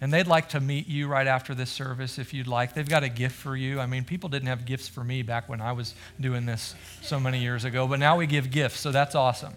And 0.00 0.12
they'd 0.12 0.26
like 0.26 0.50
to 0.50 0.60
meet 0.60 0.88
you 0.88 1.08
right 1.08 1.26
after 1.26 1.54
this 1.54 1.70
service 1.70 2.18
if 2.18 2.34
you'd 2.34 2.46
like. 2.46 2.74
They've 2.74 2.88
got 2.88 3.02
a 3.02 3.08
gift 3.08 3.34
for 3.34 3.56
you. 3.56 3.80
I 3.80 3.86
mean, 3.86 4.04
people 4.04 4.28
didn't 4.28 4.48
have 4.48 4.66
gifts 4.66 4.88
for 4.88 5.02
me 5.02 5.22
back 5.22 5.48
when 5.48 5.60
I 5.60 5.72
was 5.72 5.94
doing 6.20 6.44
this 6.44 6.74
so 7.00 7.18
many 7.18 7.40
years 7.40 7.64
ago, 7.64 7.86
but 7.86 7.98
now 7.98 8.18
we 8.18 8.26
give 8.26 8.50
gifts, 8.50 8.80
so 8.80 8.92
that's 8.92 9.14
awesome. 9.14 9.54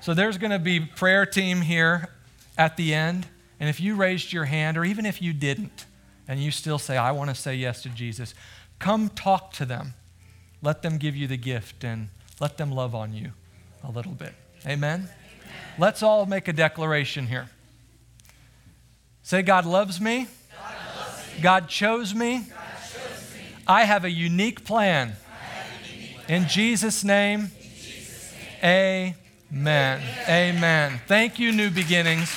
So 0.00 0.14
there's 0.14 0.38
going 0.38 0.52
to 0.52 0.60
be 0.60 0.78
prayer 0.78 1.26
team 1.26 1.62
here 1.62 2.10
at 2.56 2.76
the 2.76 2.94
end, 2.94 3.26
and 3.58 3.68
if 3.68 3.80
you 3.80 3.96
raised 3.96 4.32
your 4.32 4.44
hand 4.44 4.78
or 4.78 4.84
even 4.84 5.04
if 5.04 5.20
you 5.20 5.32
didn't 5.32 5.86
and 6.28 6.40
you 6.40 6.52
still 6.52 6.78
say 6.78 6.96
I 6.96 7.10
want 7.10 7.30
to 7.30 7.34
say 7.34 7.56
yes 7.56 7.82
to 7.82 7.88
Jesus, 7.88 8.34
come 8.78 9.08
talk 9.08 9.52
to 9.54 9.64
them. 9.64 9.94
Let 10.62 10.82
them 10.82 10.96
give 10.96 11.16
you 11.16 11.26
the 11.26 11.36
gift 11.36 11.82
and 11.82 12.08
let 12.40 12.56
them 12.56 12.70
love 12.70 12.94
on 12.94 13.12
you 13.12 13.32
a 13.82 13.90
little 13.90 14.12
bit. 14.12 14.34
Amen. 14.64 15.00
Amen. 15.00 15.08
Let's 15.78 16.02
all 16.02 16.24
make 16.24 16.48
a 16.48 16.52
declaration 16.52 17.26
here. 17.26 17.48
Say, 19.26 19.42
God 19.42 19.66
loves 19.66 20.00
me. 20.00 20.28
God, 21.42 21.68
chose 21.68 22.14
me. 22.14 22.44
I 23.66 23.82
have 23.82 24.04
a 24.04 24.08
unique 24.08 24.64
plan. 24.64 25.16
In, 26.28 26.46
Jesus 26.46 27.02
name, 27.02 27.50
amen. 28.62 30.00
Amen. 30.28 31.00
Thank 31.08 31.40
you, 31.40 31.50
New 31.50 31.70
Beginnings. 31.70 32.36